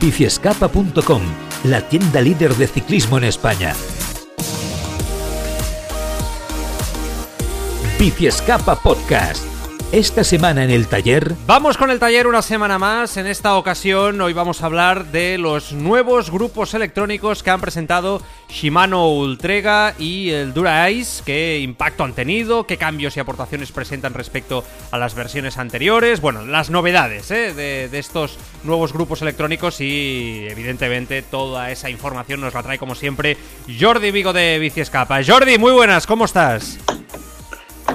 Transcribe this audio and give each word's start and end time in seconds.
biciescapa.com, 0.00 1.22
la 1.64 1.80
tienda 1.88 2.20
líder 2.20 2.54
de 2.54 2.66
ciclismo 2.66 3.18
en 3.18 3.24
España. 3.24 3.74
Biciescapa 7.98 8.76
Podcast. 8.76 9.57
Esta 9.90 10.22
semana 10.22 10.64
en 10.64 10.70
el 10.70 10.86
taller, 10.86 11.34
Vamos 11.46 11.78
con 11.78 11.90
el 11.90 11.98
taller 11.98 12.26
una 12.26 12.42
semana 12.42 12.78
más. 12.78 13.16
En 13.16 13.26
esta 13.26 13.56
ocasión 13.56 14.20
hoy 14.20 14.34
vamos 14.34 14.62
a 14.62 14.66
hablar 14.66 15.06
de 15.06 15.38
los 15.38 15.72
nuevos 15.72 16.30
grupos 16.30 16.74
electrónicos 16.74 17.42
que 17.42 17.48
han 17.48 17.62
presentado 17.62 18.20
Shimano 18.50 19.10
Ultrega 19.10 19.94
y 19.98 20.28
el 20.28 20.52
Dura 20.52 20.90
Ice, 20.90 21.22
qué 21.24 21.60
impacto 21.60 22.04
han 22.04 22.12
tenido, 22.12 22.66
qué 22.66 22.76
cambios 22.76 23.16
y 23.16 23.20
aportaciones 23.20 23.72
presentan 23.72 24.12
respecto 24.12 24.62
a 24.90 24.98
las 24.98 25.14
versiones 25.14 25.56
anteriores, 25.56 26.20
bueno, 26.20 26.44
las 26.44 26.68
novedades 26.68 27.30
¿eh? 27.30 27.54
de, 27.54 27.88
de 27.88 27.98
estos 27.98 28.38
nuevos 28.64 28.92
grupos 28.92 29.22
electrónicos 29.22 29.80
y 29.80 30.48
evidentemente 30.50 31.22
toda 31.22 31.70
esa 31.70 31.88
información 31.88 32.42
nos 32.42 32.52
la 32.52 32.62
trae 32.62 32.76
como 32.76 32.94
siempre 32.94 33.38
Jordi 33.80 34.10
Vigo 34.10 34.34
de 34.34 34.58
Bici 34.58 34.82
Escapa. 34.82 35.20
Jordi, 35.26 35.56
muy 35.56 35.72
buenas, 35.72 36.06
¿cómo 36.06 36.26
estás? 36.26 36.78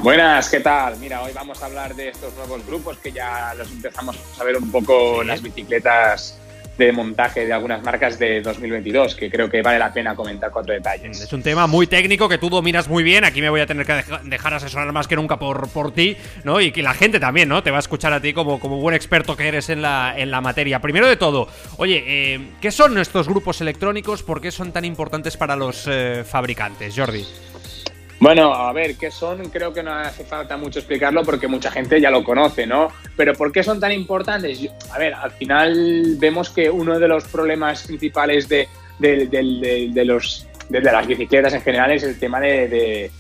Buenas, 0.02 0.50
¿qué 0.50 0.60
tal? 0.60 0.98
Mira, 0.98 1.22
hoy 1.22 1.32
vamos 1.34 1.62
a 1.64 1.68
hablar 1.68 1.96
de 1.96 2.10
estos 2.10 2.34
nuevos 2.36 2.66
grupos 2.66 2.98
que 2.98 3.12
ya 3.12 3.54
los 3.58 3.72
empezamos 3.72 4.18
a 4.40 4.44
ver 4.44 4.58
un 4.58 4.70
poco 4.72 5.22
Sí. 5.22 5.28
las 5.28 5.42
bicicletas 5.42 6.38
de 6.78 6.92
montaje 6.92 7.46
de 7.46 7.54
algunas 7.54 7.84
marcas 7.84 8.18
de 8.20 8.42
2022, 8.42 9.16
que 9.16 9.30
creo 9.30 9.50
que 9.50 9.62
vale 9.62 9.78
la 9.80 9.94
pena 9.94 10.16
comentar 10.16 10.50
cuatro 10.52 10.74
detalles. 10.74 11.22
Es 11.22 11.32
un 11.32 11.44
tema 11.44 11.68
muy 11.68 11.86
técnico 11.88 12.28
que 12.28 12.40
tú 12.40 12.50
dominas 12.50 12.88
muy 12.90 13.04
bien. 13.04 13.24
Aquí 13.24 13.42
me 13.42 13.50
voy 13.52 13.62
a 13.62 13.68
tener 13.68 13.86
que 13.86 13.94
deja- 13.94 14.22
dejar 14.24 14.56
asesorar 14.56 14.92
más 14.92 15.08
que 15.08 15.16
nunca 15.16 15.38
por, 15.38 15.70
por 15.70 15.94
ti, 15.94 16.18
¿no? 16.44 16.60
Y 16.60 16.72
que 16.72 16.82
la 16.82 16.96
gente 16.96 17.20
también, 17.20 17.48
¿no? 17.48 17.62
Te 17.64 17.70
va 17.72 17.78
a 17.78 17.80
escuchar 17.80 18.12
a 18.12 18.20
ti 18.20 18.34
como, 18.34 18.60
como 18.60 18.78
buen 18.82 18.96
experto 18.96 19.38
que 19.38 19.48
eres 19.48 19.70
en 19.70 19.84
la, 19.84 20.16
en 20.18 20.32
la 20.32 20.42
materia. 20.42 20.80
Primero 20.82 21.08
de 21.08 21.16
todo, 21.16 21.48
oye, 21.78 22.04
eh, 22.08 22.40
¿qué 22.60 22.72
son 22.72 22.98
estos 22.98 23.30
grupos 23.30 23.62
electrónicos? 23.62 24.24
¿Por 24.24 24.42
qué 24.42 24.52
son 24.52 24.72
tan 24.74 24.84
importantes 24.84 25.38
para 25.38 25.56
los 25.56 25.86
eh, 25.88 26.24
fabricantes, 26.28 26.94
Jordi? 26.98 27.24
Bueno, 28.20 28.54
a 28.54 28.72
ver, 28.72 28.96
¿qué 28.96 29.12
son? 29.12 29.50
Creo 29.50 29.74
que 29.74 29.84
no 29.84 29.94
hace 29.94 30.24
falta 30.24 30.56
mucho 30.56 30.80
explicarlo 30.80 31.24
porque 31.24 31.48
mucha 31.48 31.70
gente 31.72 32.00
ya 32.00 32.10
lo 32.10 32.24
conoce, 32.24 32.66
¿no? 32.66 32.88
Pero 33.18 33.34
¿por 33.34 33.52
qué 33.52 33.64
son 33.64 33.80
tan 33.82 33.92
importantes? 33.92 34.60
A 34.92 34.98
ver, 34.98 35.14
al 35.14 35.32
final 35.32 36.16
vemos 36.20 36.50
que 36.50 36.70
uno 36.70 37.00
de 37.00 37.08
los 37.08 37.26
problemas 37.26 37.84
principales 37.84 38.48
de, 38.48 38.70
de- 39.00 39.28
de- 39.28 39.90
de- 39.92 40.06
los, 40.06 40.48
las 40.70 41.06
bicicletas 41.08 41.54
en 41.54 41.62
general 41.64 41.92
es 41.92 42.04
el 42.04 42.18
tema 42.18 42.40
de, 42.40 43.12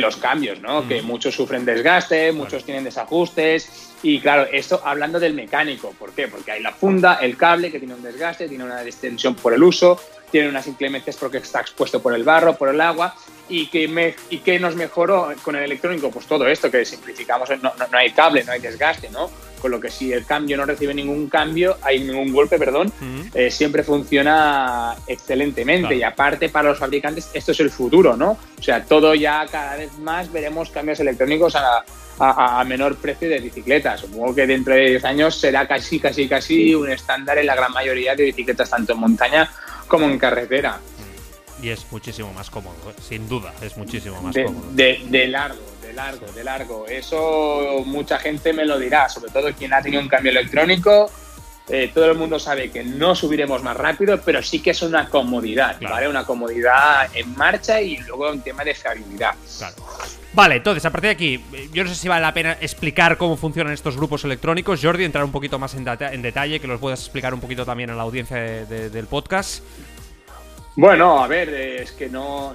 los 0.00 0.16
cambios, 0.16 0.60
¿no? 0.62 0.82
Mm. 0.82 0.88
Que 0.88 1.02
muchos 1.02 1.34
sufren 1.34 1.64
desgaste, 1.66 2.32
muchos 2.32 2.64
tienen 2.64 2.84
desajustes. 2.84 3.92
Y 4.02 4.20
claro, 4.20 4.46
esto 4.50 4.80
hablando 4.84 5.20
del 5.20 5.34
mecánico, 5.34 5.92
¿por 5.98 6.12
qué? 6.12 6.28
Porque 6.28 6.52
hay 6.52 6.62
la 6.62 6.72
funda, 6.72 7.14
el 7.20 7.36
cable 7.36 7.70
que 7.70 7.78
tiene 7.78 7.94
un 7.94 8.02
desgaste, 8.02 8.48
tiene 8.48 8.64
una 8.64 8.80
distensión 8.82 9.34
por 9.34 9.52
el 9.52 9.62
uso, 9.62 10.00
tiene 10.30 10.48
unas 10.48 10.66
inclemencias 10.66 11.16
porque 11.16 11.38
está 11.38 11.60
expuesto 11.60 12.00
por 12.00 12.14
el 12.14 12.22
barro, 12.24 12.56
por 12.56 12.68
el 12.70 12.80
agua. 12.80 13.14
¿Y 13.48 13.68
qué, 13.68 13.86
me, 13.86 14.14
¿Y 14.30 14.38
qué 14.38 14.58
nos 14.58 14.74
mejoró 14.74 15.32
con 15.42 15.54
el 15.56 15.62
electrónico? 15.62 16.10
Pues 16.10 16.26
todo 16.26 16.46
esto, 16.48 16.70
que 16.70 16.84
simplificamos, 16.84 17.48
no, 17.62 17.72
no, 17.78 17.86
no 17.90 17.98
hay 17.98 18.10
cable, 18.12 18.42
no 18.44 18.52
hay 18.52 18.60
desgaste, 18.60 19.08
¿no? 19.10 19.30
Con 19.60 19.70
lo 19.70 19.80
que 19.80 19.90
si 19.90 20.12
el 20.12 20.26
cambio 20.26 20.56
no 20.56 20.64
recibe 20.66 20.92
ningún 20.92 21.28
cambio, 21.28 21.78
hay 21.82 22.00
ningún 22.00 22.32
golpe, 22.32 22.58
perdón, 22.58 22.92
eh, 23.34 23.50
siempre 23.50 23.82
funciona 24.30 24.94
excelentemente. 25.06 25.80
Claro. 25.88 25.94
Y 25.96 26.02
aparte, 26.02 26.48
para 26.48 26.68
los 26.70 26.78
fabricantes, 26.78 27.30
esto 27.32 27.52
es 27.52 27.60
el 27.60 27.70
futuro, 27.70 28.16
¿no? 28.16 28.36
O 28.58 28.62
sea, 28.62 28.84
todo 28.84 29.14
ya 29.14 29.46
cada 29.50 29.76
vez 29.76 29.96
más 29.98 30.30
veremos 30.32 30.70
cambios 30.70 31.00
electrónicos 31.00 31.54
a, 31.56 31.84
a- 32.18 32.60
a 32.60 32.64
menor 32.64 32.96
precio 32.96 33.28
de 33.28 33.38
bicicletas. 33.40 34.00
Supongo 34.00 34.34
que 34.34 34.46
dentro 34.46 34.74
de 34.74 34.90
10 34.90 35.04
años 35.04 35.36
será 35.38 35.66
casi, 35.66 35.98
casi, 36.00 36.28
casi 36.28 36.74
un 36.74 36.90
estándar 36.90 37.38
en 37.38 37.46
la 37.46 37.54
gran 37.54 37.72
mayoría 37.72 38.14
de 38.14 38.24
bicicletas, 38.24 38.70
tanto 38.70 38.92
en 38.94 38.98
montaña 39.00 39.50
como 39.88 40.06
en 40.06 40.18
carretera. 40.18 40.80
Y 41.62 41.70
es 41.70 41.86
muchísimo 41.90 42.32
más 42.32 42.50
cómodo, 42.50 42.74
¿eh? 42.90 42.94
sin 43.00 43.28
duda, 43.28 43.52
es 43.62 43.76
muchísimo 43.76 44.20
más 44.20 44.34
De, 44.34 44.44
cómodo. 44.44 44.66
de- 44.72 45.00
de 45.08 45.26
largo, 45.28 45.62
de 45.80 45.92
largo, 45.94 46.26
de 46.32 46.44
largo. 46.44 46.86
Eso 46.86 47.82
mucha 47.86 48.18
gente 48.18 48.52
me 48.52 48.64
lo 48.66 48.78
dirá, 48.78 49.08
sobre 49.08 49.30
todo 49.32 49.52
quien 49.54 49.72
ha 49.72 49.80
tenido 49.80 50.02
un 50.02 50.08
cambio 50.08 50.30
electrónico. 50.32 51.10
eh, 51.68 51.90
todo 51.92 52.04
el 52.12 52.16
mundo 52.16 52.38
sabe 52.38 52.70
que 52.70 52.84
no 52.84 53.16
subiremos 53.16 53.60
más 53.60 53.76
rápido, 53.76 54.20
pero 54.24 54.40
sí 54.40 54.60
que 54.62 54.70
es 54.70 54.82
una 54.82 55.08
comodidad, 55.08 55.78
Claro. 55.80 55.94
¿vale? 55.96 56.08
Una 56.08 56.24
comodidad 56.24 57.08
en 57.12 57.34
marcha 57.36 57.80
y 57.80 57.96
luego 57.96 58.30
un 58.30 58.40
tema 58.40 58.62
de 58.62 58.72
fiabilidad. 58.72 59.34
Claro. 59.58 59.74
Vale, 60.32 60.56
entonces, 60.58 60.84
a 60.84 60.90
partir 60.90 61.08
de 61.08 61.14
aquí, 61.14 61.44
yo 61.72 61.82
no 61.82 61.88
sé 61.90 61.96
si 61.96 62.06
vale 62.06 62.20
la 62.22 62.32
pena 62.32 62.52
explicar 62.60 63.16
cómo 63.16 63.36
funcionan 63.36 63.72
estos 63.72 63.96
grupos 63.96 64.22
electrónicos. 64.24 64.78
Jordi, 64.80 65.02
entrar 65.02 65.24
un 65.24 65.32
poquito 65.32 65.58
más 65.58 65.74
en, 65.74 65.82
data- 65.82 66.12
en 66.12 66.22
detalle, 66.22 66.60
que 66.60 66.68
los 66.68 66.78
puedas 66.78 67.00
explicar 67.00 67.34
un 67.34 67.40
poquito 67.40 67.64
también 67.66 67.90
a 67.90 67.96
la 67.96 68.02
audiencia 68.02 68.36
de- 68.36 68.66
de- 68.66 68.90
del 68.90 69.08
podcast. 69.08 69.64
Bueno, 70.76 71.22
a 71.24 71.26
ver, 71.26 71.48
es 71.48 71.92
que 71.92 72.08
no. 72.08 72.54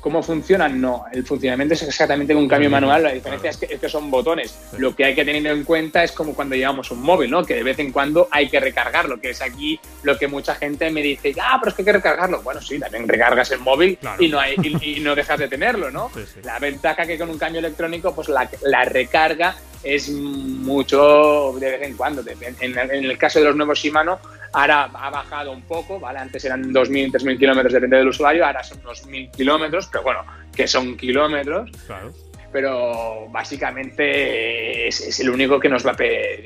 ¿Cómo 0.00 0.20
funcionan? 0.20 0.80
No, 0.80 1.04
el 1.12 1.24
funcionamiento 1.24 1.74
es 1.74 1.82
exactamente 1.84 2.34
un 2.34 2.48
cambio 2.48 2.68
manual, 2.68 3.04
la 3.04 3.12
diferencia 3.12 3.50
es, 3.50 3.56
que, 3.56 3.66
es 3.66 3.80
que 3.80 3.88
son 3.88 4.10
botones. 4.10 4.58
Lo 4.78 4.96
que 4.96 5.04
hay 5.04 5.14
que 5.14 5.24
tener 5.24 5.46
en 5.46 5.62
cuenta 5.62 6.02
es 6.02 6.10
como 6.10 6.34
cuando 6.34 6.56
llevamos 6.56 6.90
un 6.90 7.00
móvil, 7.02 7.30
¿no? 7.30 7.44
Que 7.44 7.54
de 7.54 7.62
vez 7.62 7.78
en 7.78 7.92
cuando 7.92 8.26
hay 8.32 8.48
que 8.48 8.58
recargarlo, 8.58 9.20
que 9.20 9.30
es 9.30 9.40
aquí 9.40 9.78
lo 10.02 10.18
que 10.18 10.26
mucha 10.26 10.56
gente 10.56 10.90
me 10.90 11.02
dice, 11.02 11.32
ah, 11.40 11.56
pero 11.60 11.70
es 11.70 11.76
que 11.76 11.82
hay 11.82 11.86
que 11.86 11.92
recargarlo. 11.92 12.42
Bueno, 12.42 12.60
sí, 12.60 12.80
también 12.80 13.06
recargas 13.06 13.52
el 13.52 13.60
móvil 13.60 13.96
Claro. 13.96 14.20
y, 14.20 14.28
no 14.28 14.40
hay, 14.40 14.56
y, 14.60 14.96
y 14.96 15.00
no 15.00 15.14
dejas 15.14 15.38
de 15.38 15.46
tenerlo, 15.46 15.88
¿no? 15.92 16.10
Sí, 16.12 16.22
sí. 16.34 16.40
La 16.42 16.58
ventaja 16.58 17.06
que 17.06 17.16
con 17.16 17.30
un 17.30 17.38
cambio 17.38 17.60
electrónico, 17.60 18.12
pues 18.12 18.28
la, 18.28 18.50
la 18.62 18.84
recarga 18.84 19.54
es 19.84 20.10
mucho 20.10 21.54
de 21.60 21.70
vez 21.70 21.82
en 21.82 21.96
cuando. 21.96 22.24
En 22.60 22.78
el 22.90 23.18
caso 23.18 23.38
de 23.38 23.46
los 23.46 23.56
nuevos 23.56 23.78
Shimano, 23.78 24.18
ahora 24.52 24.90
ha 24.92 25.10
bajado 25.10 25.52
un 25.52 25.62
poco, 25.62 25.98
¿vale? 25.98 26.18
Antes 26.18 26.44
eran 26.44 26.72
2.000, 26.72 27.12
3.000 27.12 27.38
kilómetros, 27.38 27.72
depende 27.72 27.96
del 27.98 28.08
usuario, 28.08 28.44
ahora 28.44 28.62
son 28.62 28.78
unos 28.80 29.06
1.000 29.06 29.30
kilómetros, 29.30 29.88
pero 29.90 30.04
bueno, 30.04 30.24
que 30.54 30.66
son 30.68 30.96
kilómetros, 30.96 31.70
Claro. 31.86 32.12
Pero 32.52 33.28
básicamente 33.30 34.88
es, 34.88 35.00
es 35.00 35.20
el 35.20 35.30
único 35.30 35.58
que 35.58 35.68
nos 35.68 35.86
va 35.86 35.92
a... 35.92 35.96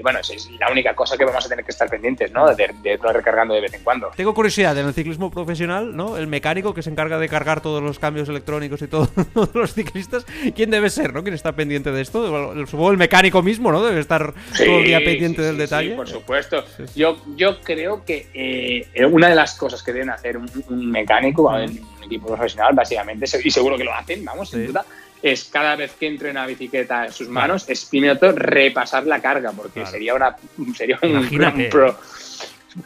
Bueno, 0.02 0.20
es, 0.20 0.48
la 0.60 0.70
única 0.70 0.94
cosa 0.94 1.16
que 1.16 1.24
vamos 1.24 1.44
a 1.44 1.48
tener 1.48 1.64
que 1.64 1.70
estar 1.70 1.88
pendientes, 1.88 2.32
¿no? 2.32 2.46
De, 2.54 2.70
de 2.82 2.96
recargando 3.12 3.54
de 3.54 3.60
vez 3.60 3.74
en 3.74 3.82
cuando. 3.82 4.10
Tengo 4.16 4.34
curiosidad, 4.34 4.76
en 4.78 4.86
el 4.86 4.94
ciclismo 4.94 5.30
profesional, 5.30 5.96
¿no? 5.96 6.16
El 6.16 6.26
mecánico 6.26 6.74
que 6.74 6.82
se 6.82 6.90
encarga 6.90 7.18
de 7.18 7.28
cargar 7.28 7.60
todos 7.60 7.82
los 7.82 7.98
cambios 7.98 8.28
electrónicos 8.28 8.80
y 8.82 8.86
todo- 8.88 9.08
todos 9.34 9.54
los 9.54 9.74
ciclistas, 9.74 10.24
¿quién 10.54 10.70
debe 10.70 10.90
ser, 10.90 11.12
no? 11.12 11.22
¿Quién 11.22 11.34
está 11.34 11.52
pendiente 11.52 11.90
de 11.92 12.00
esto? 12.02 12.64
Supongo 12.66 12.90
el 12.92 12.98
mecánico 12.98 13.42
mismo, 13.42 13.72
¿no? 13.72 13.82
Debe 13.84 14.00
estar 14.00 14.32
todo 14.56 14.78
el 14.78 14.84
día 14.84 14.98
Sí, 14.98 15.04
pendiente 15.04 15.38
sí, 15.42 15.46
del 15.46 15.54
sí, 15.56 15.60
detalle. 15.60 15.90
sí, 15.90 15.96
por 15.96 16.08
supuesto. 16.08 16.64
Sí, 16.76 16.84
sí. 16.86 17.00
Yo, 17.00 17.16
yo 17.36 17.60
creo 17.62 18.04
que 18.04 18.26
eh, 18.34 19.06
una 19.06 19.28
de 19.28 19.34
las 19.34 19.54
cosas 19.56 19.82
que 19.82 19.92
deben 19.92 20.10
hacer 20.10 20.36
un, 20.36 20.50
un 20.68 20.90
mecánico, 20.90 21.50
Mm. 21.50 21.56
en 21.56 21.70
un 21.98 22.04
equipo 22.04 22.28
profesional, 22.28 22.74
básicamente, 22.74 23.26
y 23.42 23.50
seguro 23.50 23.76
que 23.76 23.84
lo 23.84 23.94
hacen, 23.94 24.24
vamos, 24.24 24.50
Sí. 24.50 24.56
sin 24.56 24.66
duda, 24.68 24.84
es 25.22 25.44
cada 25.44 25.77
vez 25.77 25.93
que 25.99 26.06
entre 26.06 26.31
una 26.31 26.47
bicicleta 26.47 27.06
en 27.06 27.12
sus 27.12 27.28
manos, 27.28 27.65
es 27.69 27.84
primero 27.87 28.19
todo 28.19 28.32
repasar 28.32 29.06
la 29.06 29.21
carga, 29.21 29.53
porque 29.53 29.81
Claro. 29.81 29.91
sería 29.91 30.15
una 30.15 30.37
sería 30.77 30.99
un, 31.03 31.10
Imagínate. 31.10 31.65
un 31.65 31.71
pro. 31.71 31.99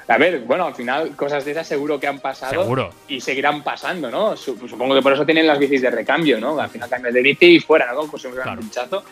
A 0.07 0.19
ver, 0.19 0.41
bueno, 0.43 0.67
al 0.67 0.75
final 0.77 1.17
cosas 1.17 1.45
de 1.45 1.51
esas 1.51 1.67
seguro 1.67 1.99
que 1.99 2.07
han 2.07 2.21
pasado 2.21 2.63
Seguro. 2.63 2.95
y 3.09 3.21
seguirán 3.21 3.65
pasando, 3.65 4.09
¿no? 4.09 4.37
Sup- 4.37 4.69
Supongo 4.69 4.95
que 4.95 5.03
por 5.03 5.13
eso 5.13 5.27
tienen 5.27 5.47
las 5.49 5.59
bicis 5.59 5.83
de 5.83 5.91
recambio, 5.91 6.39
¿no? 6.41 6.59
Al 6.61 6.71
final 6.71 6.89
cambias 6.89 7.13
de 7.13 7.23
bici 7.23 7.47
y 7.57 7.61
fuera, 7.61 7.93
¿no? 7.93 8.03
Pues 8.09 8.25
un 8.25 8.33
gran 8.33 8.45
Claro. 8.45 8.61
pinchazo. 8.61 9.05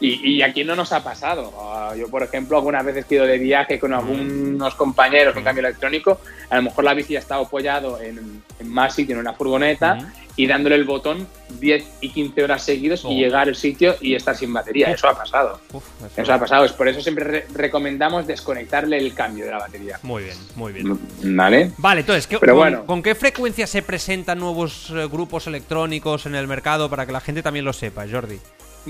Y, 0.00 0.36
y 0.36 0.42
aquí 0.42 0.62
no 0.62 0.76
nos 0.76 0.92
ha 0.92 1.02
pasado. 1.02 1.52
Ah, 1.60 1.92
yo, 1.96 2.08
por 2.08 2.22
ejemplo, 2.22 2.56
algunas 2.56 2.84
veces 2.84 3.04
he 3.10 3.14
ido 3.16 3.26
de 3.26 3.38
viaje 3.38 3.78
con 3.80 3.92
algunos 3.92 4.74
compañeros 4.76 5.34
con 5.34 5.42
cambio 5.42 5.66
electrónico, 5.66 6.20
a 6.50 6.56
lo 6.56 6.62
mejor 6.62 6.84
la 6.84 6.94
bici 6.94 7.16
ha 7.16 7.18
estado 7.18 7.42
apoyado 7.42 8.00
en, 8.00 8.42
en 8.60 8.68
más 8.68 8.94
sitio, 8.94 9.14
en 9.16 9.20
una 9.20 9.32
furgoneta, 9.32 10.12
y 10.36 10.46
dándole 10.46 10.76
el 10.76 10.84
botón 10.84 11.26
10 11.58 11.84
y 12.00 12.10
15 12.10 12.44
horas 12.44 12.62
seguidos 12.62 13.04
Oh. 13.04 13.10
y 13.10 13.16
llegar 13.16 13.48
al 13.48 13.56
sitio 13.56 13.96
y 14.00 14.14
estar 14.14 14.36
sin 14.36 14.52
batería. 14.52 14.88
Eso 14.88 15.08
ha 15.08 15.18
pasado. 15.18 15.60
Uf, 15.72 15.82
eso- 16.06 16.22
Eso 16.22 16.32
ha 16.32 16.38
pasado. 16.38 16.64
Es 16.64 16.72
por 16.72 16.86
eso 16.86 17.00
siempre 17.00 17.24
re- 17.24 17.46
recomendamos 17.52 18.24
desconectarle 18.24 18.98
el 18.98 19.14
cambio 19.14 19.46
de 19.46 19.50
la 19.50 19.58
batería. 19.58 19.98
Muy 20.04 20.22
bien, 20.24 20.36
muy 20.54 20.72
bien. 20.72 20.96
¿Vale? 21.36 21.72
Vale, 21.78 22.00
entonces, 22.02 22.28
¿qué- 22.28 22.38
Pero 22.38 22.52
con, 22.52 22.58
bueno. 22.60 22.86
¿con 22.86 23.02
qué 23.02 23.16
frecuencia 23.16 23.66
se 23.66 23.82
presentan 23.82 24.38
nuevos 24.38 24.90
eh, 24.90 25.08
grupos 25.10 25.48
electrónicos 25.48 26.26
en 26.26 26.36
el 26.36 26.46
mercado 26.46 26.88
para 26.88 27.04
que 27.04 27.10
la 27.10 27.20
gente 27.20 27.42
también 27.42 27.64
lo 27.64 27.72
sepa, 27.72 28.04
Jordi? 28.08 28.38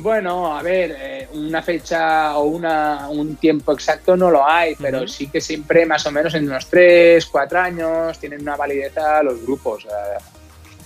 Bueno, 0.00 0.56
a 0.56 0.62
ver, 0.62 0.96
eh, 0.98 1.28
una 1.32 1.62
fecha 1.62 2.36
o 2.38 2.44
una, 2.44 3.08
un 3.08 3.36
tiempo 3.36 3.72
exacto 3.72 4.16
no 4.16 4.30
lo 4.30 4.46
hay, 4.46 4.74
pero 4.80 5.06
sí 5.08 5.28
que 5.28 5.40
siempre 5.40 5.86
más 5.86 6.04
o 6.06 6.10
menos 6.12 6.34
en 6.34 6.44
unos 6.48 6.66
3, 6.66 7.24
4 7.26 7.58
años 7.58 8.18
tienen 8.18 8.42
una 8.42 8.56
validez 8.56 8.96
a 8.98 9.22
los 9.22 9.42
grupos. 9.42 9.86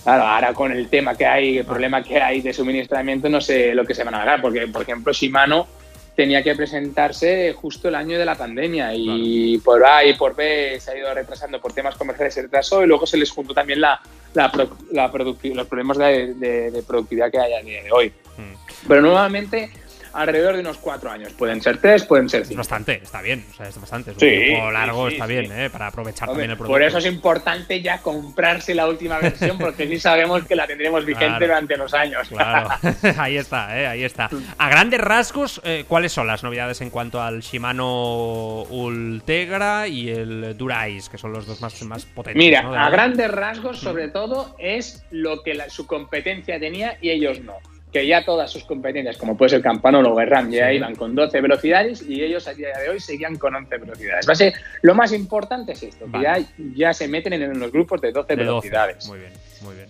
Claro, 0.03 0.23
ahora 0.23 0.53
con 0.53 0.71
el 0.71 0.89
tema 0.89 1.15
que 1.15 1.25
hay, 1.25 1.59
el 1.59 1.65
problema 1.65 2.03
que 2.03 2.19
hay 2.21 2.41
de 2.41 2.53
suministramiento, 2.53 3.29
no 3.29 3.39
sé 3.39 3.73
lo 3.75 3.85
que 3.85 3.93
se 3.93 4.03
van 4.03 4.15
a 4.15 4.19
ganar, 4.19 4.41
porque 4.41 4.67
por 4.67 4.81
ejemplo 4.81 5.13
Shimano 5.13 5.67
tenía 6.15 6.43
que 6.43 6.55
presentarse 6.55 7.53
justo 7.53 7.87
el 7.87 7.95
año 7.95 8.19
de 8.19 8.25
la 8.25 8.35
pandemia 8.35 8.93
y 8.93 9.57
por 9.59 9.83
A 9.85 10.03
y 10.05 10.13
por 10.13 10.35
B 10.35 10.77
se 10.79 10.91
ha 10.91 10.97
ido 10.97 11.13
retrasando 11.13 11.59
por 11.61 11.73
temas 11.73 11.95
comerciales, 11.95 12.33
se 12.33 12.41
retrasó 12.43 12.83
y 12.83 12.87
luego 12.87 13.05
se 13.05 13.17
les 13.17 13.31
juntó 13.31 13.53
también 13.53 13.79
la, 13.81 13.99
la, 14.33 14.51
los 14.91 15.67
problemas 15.67 15.97
de, 15.97 16.33
de- 16.35 16.71
de 16.71 16.83
productividad 16.83 17.31
que 17.31 17.39
hay 17.39 17.53
a 17.53 17.61
día 17.61 17.83
de 17.83 17.91
hoy. 17.91 18.13
Mm. 18.37 18.87
Pero 18.87 19.01
nuevamente 19.01 19.71
alrededor 20.15 20.53
de 20.53 20.59
unos 20.59 20.77
cuatro 20.77 21.09
años. 21.09 21.33
Pueden 21.33 21.59
ser 21.59 21.79
tres, 21.79 22.03
pueden 22.05 22.29
ser 22.29 22.43
Es 22.43 22.49
cinco. 22.49 22.59
bastante, 22.59 22.99
está 23.01 23.19
bien. 23.23 23.43
O 23.49 23.53
sea, 23.55 23.67
es 23.67 23.81
bastante. 23.81 24.11
Es 24.11 24.17
un 24.17 24.19
Sí, 24.19 24.29
tiempo 24.45 24.69
largo, 24.69 25.07
sí, 25.09 25.13
está 25.15 25.25
sí. 25.25 25.33
bien, 25.33 25.51
¿eh? 25.51 25.69
Para 25.71 25.87
aprovechar 25.87 26.29
Hombre, 26.29 26.43
también 26.43 26.51
el 26.51 26.57
producto. 26.57 26.71
por 26.73 26.83
eso 26.83 26.97
es 26.99 27.05
importante 27.07 27.81
ya 27.81 27.97
comprarse 27.99 28.75
la 28.75 28.87
última 28.87 29.17
versión 29.17 29.57
porque 29.57 29.87
sí 29.87 29.99
sabemos 29.99 30.43
que 30.45 30.55
la 30.55 30.67
tendremos 30.67 31.03
vigente 31.03 31.25
Claro. 31.29 31.45
durante 31.47 31.77
los 31.77 31.93
años. 31.95 32.27
Claro, 32.29 32.69
ahí 33.17 33.37
está, 33.37 33.75
¿eh? 33.79 33.87
ahí 33.87 34.03
está. 34.03 34.29
A 34.59 34.69
grandes 34.69 35.01
rasgos, 35.01 35.59
eh, 35.63 35.83
¿cuáles 35.87 36.11
son 36.11 36.27
las 36.27 36.43
novedades 36.43 36.81
en 36.81 36.91
cuanto 36.91 37.19
al 37.19 37.39
Shimano 37.41 38.61
Ultegra 38.69 39.87
y 39.87 40.09
el 40.11 40.55
Durais, 40.55 41.09
que 41.09 41.17
son 41.17 41.33
los 41.33 41.47
dos 41.47 41.59
más, 41.59 41.81
más 41.83 42.05
potentes? 42.05 42.37
Mira, 42.37 42.59
a 42.85 42.89
grandes 42.91 43.31
rasgos, 43.31 43.79
sobre 43.79 44.09
todo, 44.09 44.55
es 44.59 45.03
lo 45.09 45.41
que 45.41 45.55
la- 45.55 45.69
su 45.71 45.87
competencia 45.87 46.59
tenía 46.59 46.97
y 47.01 47.09
ellos 47.09 47.39
no. 47.41 47.53
Que 47.93 48.07
ya 48.07 48.25
todas 48.25 48.49
sus 48.51 48.63
competencias, 48.65 49.17
como 49.17 49.37
puede 49.37 49.49
ser 49.49 49.61
Campanolo 49.61 50.11
o 50.11 50.15
Berram, 50.15 50.49
ya 50.49 50.69
Sí. 50.69 50.77
iban 50.77 50.95
con 50.95 51.13
12 51.13 51.39
velocidades 51.39 52.01
y 52.01 52.23
ellos 52.23 52.47
a 52.47 52.53
día 52.55 52.69
de 52.79 52.89
hoy 52.89 52.99
seguían 52.99 53.37
con 53.37 53.53
11 53.55 53.77
velocidades. 53.77 54.27
Va 54.27 54.33
a 54.33 54.35
ser- 54.35 54.53
lo 54.81 54.95
más 54.95 55.13
importante 55.13 55.73
es 55.73 55.83
esto, 55.83 56.05
que 56.11 56.21
ya, 56.21 56.37
ya 56.75 56.93
se 56.93 57.07
meten 57.07 57.33
en 57.33 57.59
los 57.59 57.71
grupos 57.71 58.01
de 58.01 58.11
12 58.11 58.35
De 58.35 58.43
12. 58.45 58.69
velocidades. 58.69 59.07
Muy 59.07 59.19
bien, 59.19 59.31
muy 59.61 59.75
bien. 59.75 59.87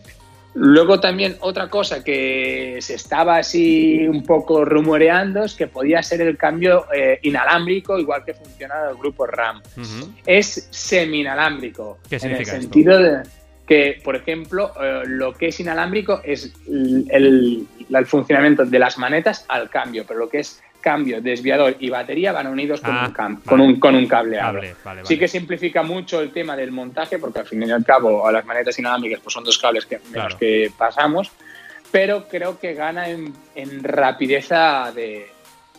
Luego 0.56 1.00
también 1.00 1.36
otra 1.40 1.68
cosa 1.68 2.04
que 2.04 2.78
se 2.80 2.94
estaba 2.94 3.38
así 3.38 4.06
un 4.08 4.24
poco 4.24 4.64
rumoreando 4.64 5.46
es 5.46 5.56
que 5.56 5.66
podía 5.66 6.04
ser 6.04 6.22
el 6.22 6.38
cambio 6.38 6.86
eh, 6.94 7.18
inalámbrico, 7.24 7.98
igual 7.98 8.24
que 8.24 8.36
funciona 8.36 8.76
el 8.92 8.96
grupo 8.98 9.26
RAM. 9.26 9.64
Es 10.28 10.68
semi-inalámbrico. 10.70 11.98
¿Qué 12.08 12.16
En 12.18 12.22
significa 12.22 12.52
el 12.52 12.58
esto? 12.60 12.62
sentido 12.74 13.00
de 13.00 13.24
que, 13.68 14.02
por 14.04 14.16
ejemplo, 14.16 14.72
eh, 14.82 15.04
lo 15.06 15.34
que 15.34 15.48
es 15.48 15.60
inalámbrico 15.60 16.22
es 16.24 16.54
el, 16.68 17.06
el- 17.10 17.68
el 17.96 18.06
funcionamiento 18.06 18.66
de 18.66 18.80
las 18.80 18.98
manetas 18.98 19.46
al 19.48 19.70
cambio, 19.70 20.04
pero 20.08 20.20
lo 20.20 20.30
que 20.30 20.40
es 20.40 20.62
cambio, 20.82 21.22
desviador 21.22 21.78
y 21.80 21.90
batería 21.90 22.34
van 22.34 22.48
unidos 22.48 22.82
con, 22.82 22.92
Ah, 22.94 23.06
un, 23.08 23.14
cam- 23.14 23.34
vale. 23.36 23.46
con, 23.46 23.62
un, 23.62 23.80
con 23.80 23.96
un 23.96 24.06
cableado. 24.06 24.56
Cable, 24.56 24.76
vale, 24.84 25.06
Sí 25.06 25.18
que 25.18 25.30
simplifica 25.30 25.82
mucho 25.82 26.20
el 26.20 26.32
tema 26.34 26.58
del 26.58 26.72
montaje, 26.72 27.20
porque 27.20 27.40
al 27.40 27.46
fin 27.46 27.64
y 27.64 27.72
al 27.72 27.86
cabo 27.86 28.28
a 28.28 28.32
las 28.34 28.46
manetas 28.46 28.78
inalámbricas 28.80 29.22
pues 29.22 29.34
son 29.34 29.46
dos 29.46 29.58
cables 29.58 29.86
que, 29.86 29.98
menos 30.00 30.12
Claro. 30.12 30.38
que 30.38 30.72
pasamos, 30.78 31.32
pero 31.92 32.28
creo 32.28 32.60
que 32.60 32.74
gana 32.74 33.08
en, 33.10 33.34
en 33.56 33.82
rapidez 33.84 34.50
de, 34.94 35.28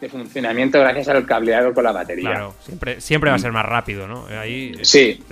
de 0.01 0.09
funcionamiento 0.09 0.81
gracias 0.81 1.09
al 1.09 1.25
cableado 1.25 1.73
con 1.73 1.85
la 1.85 1.93
batería. 1.93 2.31
Claro, 2.31 2.55
siempre, 2.61 3.01
siempre 3.01 3.31
va 3.31 3.37
a 3.37 3.39
ser 3.39 3.53
más 3.53 3.65
rápido, 3.65 4.07
¿no? 4.09 4.27
Ahí, 4.27 4.75
Sí, 4.83 5.23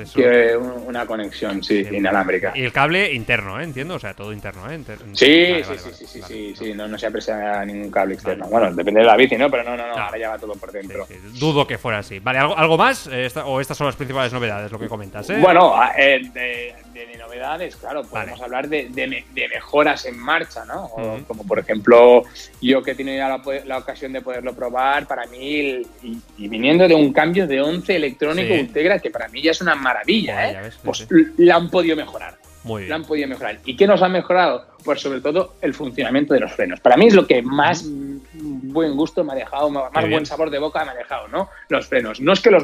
una 0.87 1.05
conexión 1.07 1.63
sí, 1.63 1.85
Sí. 1.85 1.97
inalámbrica. 1.97 2.53
Y 2.55 2.63
el 2.63 2.73
cable 2.73 3.13
interno, 3.13 3.61
¿eh? 3.61 3.65
Entiendo, 3.65 3.97
o 3.97 3.99
sea, 3.99 4.15
todo 4.15 4.33
interno, 4.33 4.71
¿eh? 4.71 4.77
Inter- 4.77 4.99
Sí, 5.15 5.51
Vale, 5.53 5.65
sí, 5.65 5.69
vale, 5.69 5.79
sí, 5.79 5.85
vale, 5.91 6.07
sí, 6.07 6.23
sí, 6.23 6.55
sí, 6.57 6.75
no, 6.75 6.87
no 6.89 6.97
se 6.99 7.07
aprecia 7.07 7.65
ningún 7.65 7.91
cable 7.91 8.15
externo. 8.15 8.47
Bueno, 8.47 8.73
depende 8.73 9.01
de 9.01 9.07
la 9.07 9.17
bici, 9.17 9.37
¿no? 9.37 9.51
Pero 9.51 9.65
no, 9.65 9.77
no, 9.77 9.87
no, 9.89 9.95
ahora 9.99 10.19
ya 10.19 10.31
va 10.31 10.39
todo 10.39 10.55
por 10.55 10.71
dentro. 10.71 11.07
Dudo 11.39 11.67
que 11.67 11.77
fuera 11.77 11.99
así. 11.99 12.21
Vale, 12.21 12.39
¿algo, 12.39 12.57
algo 12.57 12.79
más? 12.79 13.09
Eh, 13.09 13.27
esta- 13.27 13.45
¿O 13.47 13.61
estas 13.61 13.77
son 13.77 13.87
las 13.89 13.97
principales 13.97 14.33
novedades, 14.33 14.71
lo 14.71 14.79
que 14.79 14.87
comentas, 14.89 15.29
eh? 15.31 15.39
Bueno, 15.41 15.75
eh, 15.99 16.21
de, 16.33 16.75
de 16.93 17.17
novedades, 17.17 17.77
claro, 17.77 18.03
podemos 18.05 18.39
Vale. 18.39 18.45
hablar 18.45 18.69
de, 18.69 18.89
de 18.91 19.07
me- 19.07 19.25
de 19.35 19.49
mejoras 19.49 20.05
en 20.07 20.19
marcha, 20.19 20.65
¿no? 20.65 20.85
O. 20.87 21.19
Como 21.27 21.45
por 21.47 21.59
ejemplo, 21.59 22.25
yo 22.61 22.83
que 22.83 22.91
he 22.93 22.95
tenido 22.95 23.17
ya 23.17 23.29
la, 23.29 23.43
la 23.65 23.79
ocasión 23.79 24.13
de 24.13 24.21
poderlo 24.21 24.55
probar, 24.55 25.07
para 25.07 25.27
mí, 25.27 25.61
el- 25.61 25.87
y, 26.03 26.19
y 26.39 26.49
viniendo 26.49 26.87
de 26.87 26.95
un 26.95 27.13
cambio 27.13 27.47
de 27.47 27.61
11 27.61 27.97
electrónico 27.97 28.53
Sí. 28.55 28.61
Integra, 28.61 28.99
que 28.99 29.11
para 29.11 29.29
mí 29.29 29.41
ya 29.43 29.53
es 29.53 29.61
una 29.61 29.75
maravilla, 29.75 30.51
¿eh? 30.51 30.59
ves, 30.63 30.79
pues 30.83 30.99
sí. 30.99 31.07
la 31.39 31.57
han 31.57 31.71
podido 31.71 31.97
mejorar. 31.97 32.37
Muy 32.65 32.87
La 32.87 32.95
han 32.95 33.01
bien. 33.03 33.09
podido 33.09 33.29
mejorar. 33.29 33.59
¿Y 33.65 33.77
qué 33.77 33.89
nos 33.89 34.03
ha 34.03 34.09
mejorado? 34.09 34.67
Pues 34.85 35.01
sobre 35.01 35.21
todo 35.21 35.57
el 35.61 35.75
funcionamiento 35.75 36.33
de 36.35 36.41
los 36.41 36.53
frenos. 36.53 36.79
Para 36.79 36.97
mí 36.97 37.07
es 37.09 37.15
lo 37.15 37.27
que 37.27 37.43
más 37.43 37.85
buen 37.85 38.97
gusto 38.97 39.25
me 39.25 39.33
ha 39.33 39.37
dejado, 39.37 39.69
más 39.69 39.91
bien. 39.95 40.11
buen 40.11 40.27
sabor 40.27 40.49
de 40.49 40.59
boca 40.61 40.85
me 40.85 40.93
ha 40.93 40.95
dejado, 40.95 41.27
¿no? 41.29 41.49
Los 41.69 41.87
frenos. 41.89 42.21
No 42.21 42.33
es 42.33 42.41
que 42.41 42.51
los 42.53 42.63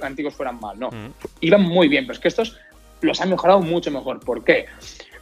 antiguos 0.00 0.34
fueran 0.34 0.58
mal, 0.60 0.78
no. 0.78 0.90
Mm. 0.90 1.12
Iban 1.42 1.60
muy 1.62 1.88
bien, 1.88 2.04
pero 2.06 2.14
es 2.14 2.20
que 2.20 2.28
estos 2.28 2.58
los 3.04 3.20
han 3.20 3.30
mejorado 3.30 3.60
mucho 3.60 3.90
mejor. 3.90 4.20
¿Por 4.20 4.42
qué? 4.44 4.66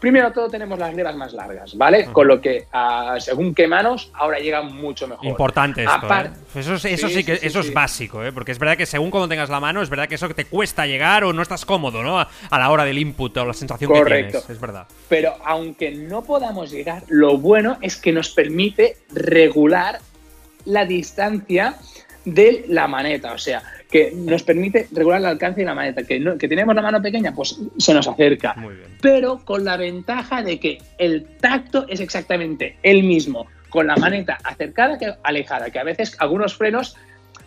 Primero 0.00 0.32
todo 0.32 0.49
tenemos 0.49 0.81
las 0.81 0.93
levas 0.94 1.14
más 1.14 1.32
largas, 1.32 1.76
¿vale? 1.76 2.06
Con 2.06 2.26
lo 2.26 2.40
que 2.40 2.67
ah, 2.73 3.17
según 3.20 3.55
qué 3.55 3.69
manos, 3.69 4.11
ahora 4.14 4.40
llegan 4.40 4.75
mucho 4.75 5.06
mejor. 5.06 5.25
Importante 5.25 5.84
esto, 5.84 6.12
¿eh? 6.12 6.31
Eso, 6.56 6.75
es- 6.75 6.84
eso 6.87 7.06
sí, 7.08 7.14
Sí, 7.14 7.25
que 7.25 7.34
sí, 7.34 7.40
sí, 7.43 7.46
eso 7.46 7.61
es 7.61 7.73
básico, 7.73 8.25
¿eh? 8.25 8.32
Porque 8.32 8.50
es 8.50 8.58
verdad 8.58 8.76
que 8.76 8.84
según 8.84 9.12
cuando 9.12 9.29
tengas 9.29 9.49
la 9.49 9.61
mano, 9.61 9.81
es 9.81 9.88
verdad 9.88 10.08
que 10.08 10.17
eso 10.17 10.26
que 10.26 10.34
te 10.34 10.44
cuesta 10.46 10.87
llegar 10.88 11.23
o 11.23 11.32
no 11.32 11.40
estás 11.40 11.64
cómodo, 11.64 12.02
¿no? 12.02 12.19
A, 12.19 12.29
la 12.50 12.70
hora 12.70 12.84
del 12.84 12.99
input 12.99 13.37
o 13.37 13.44
la 13.44 13.52
sensación 13.52 13.93
que 13.93 13.99
Correcto. 14.00 14.38
tienes, 14.40 14.50
es 14.50 14.61
verdad. 14.61 14.88
Pero 15.08 15.35
aunque 15.44 15.93
no 15.93 16.23
podamos 16.25 16.73
llegar, 16.73 17.05
lo 17.06 17.38
bueno 17.38 17.78
es 17.81 17.96
que 17.96 18.11
nos 18.11 18.31
permite 18.31 18.96
regular 19.12 20.00
la 20.64 20.85
distancia 20.85 21.76
de 22.25 22.65
la 22.69 22.87
maneta. 22.89 23.33
O 23.33 23.39
sea, 23.39 23.63
que 23.91 24.13
nos 24.15 24.43
permite 24.43 24.89
regular 24.93 25.21
el 25.21 25.27
alcance 25.27 25.61
de 25.61 25.67
la 25.67 25.75
maneta. 25.75 26.03
Que, 26.05 26.19
no- 26.21 26.39
que 26.39 26.49
tenemos 26.49 26.75
la 26.75 26.83
mano 26.83 27.03
pequeña, 27.03 27.33
pues 27.35 27.59
se 27.79 27.93
nos 27.95 28.07
acerca. 28.09 28.55
Muy 28.55 28.75
bien. 28.75 28.89
Pero 29.01 29.41
con 29.45 29.65
la 29.65 29.77
ventaja 29.77 30.43
de 30.43 30.59
que 30.61 30.79
el 30.99 31.25
tacto 31.41 31.87
es 31.89 32.01
exactamente 32.01 32.77
el 32.83 33.03
mismo 33.03 33.47
con 33.69 33.87
la 33.87 33.97
maneta 33.97 34.39
acercada 34.45 34.99
que 34.99 35.15
alejada. 35.23 35.71
Que 35.71 35.79
a 35.79 35.85
veces 35.85 36.15
algunos 36.21 36.55
frenos 36.55 36.97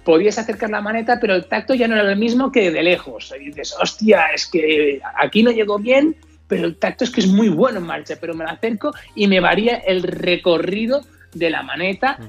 podías 0.04 0.38
acercar 0.38 0.70
la 0.70 0.82
maneta, 0.82 1.20
pero 1.20 1.34
el 1.36 1.46
tacto 1.46 1.74
ya 1.74 1.88
no 1.88 1.96
era 1.96 2.10
el 2.12 2.18
mismo 2.18 2.52
que 2.52 2.70
de 2.72 2.84
lejos. 2.84 3.34
Y 3.40 3.46
dices, 3.46 3.76
hostia, 3.82 4.26
es 4.34 4.46
que 4.48 5.02
aquí 5.18 5.42
no 5.44 5.52
llegó 5.52 5.80
bien, 5.80 6.16
pero 6.48 6.66
el 6.66 6.76
tacto 6.78 7.04
es 7.04 7.10
que 7.10 7.22
es 7.22 7.28
muy 7.28 7.50
bueno 7.50 7.80
en 7.80 7.86
marcha, 7.86 8.16
pero 8.22 8.34
me 8.36 8.44
lo 8.44 8.52
acerco 8.52 8.92
y 9.16 9.28
me 9.28 9.40
varía 9.40 9.78
el 9.78 10.04
recorrido 10.04 11.02
de 11.34 11.50
la 11.50 11.64
maneta. 11.64 12.20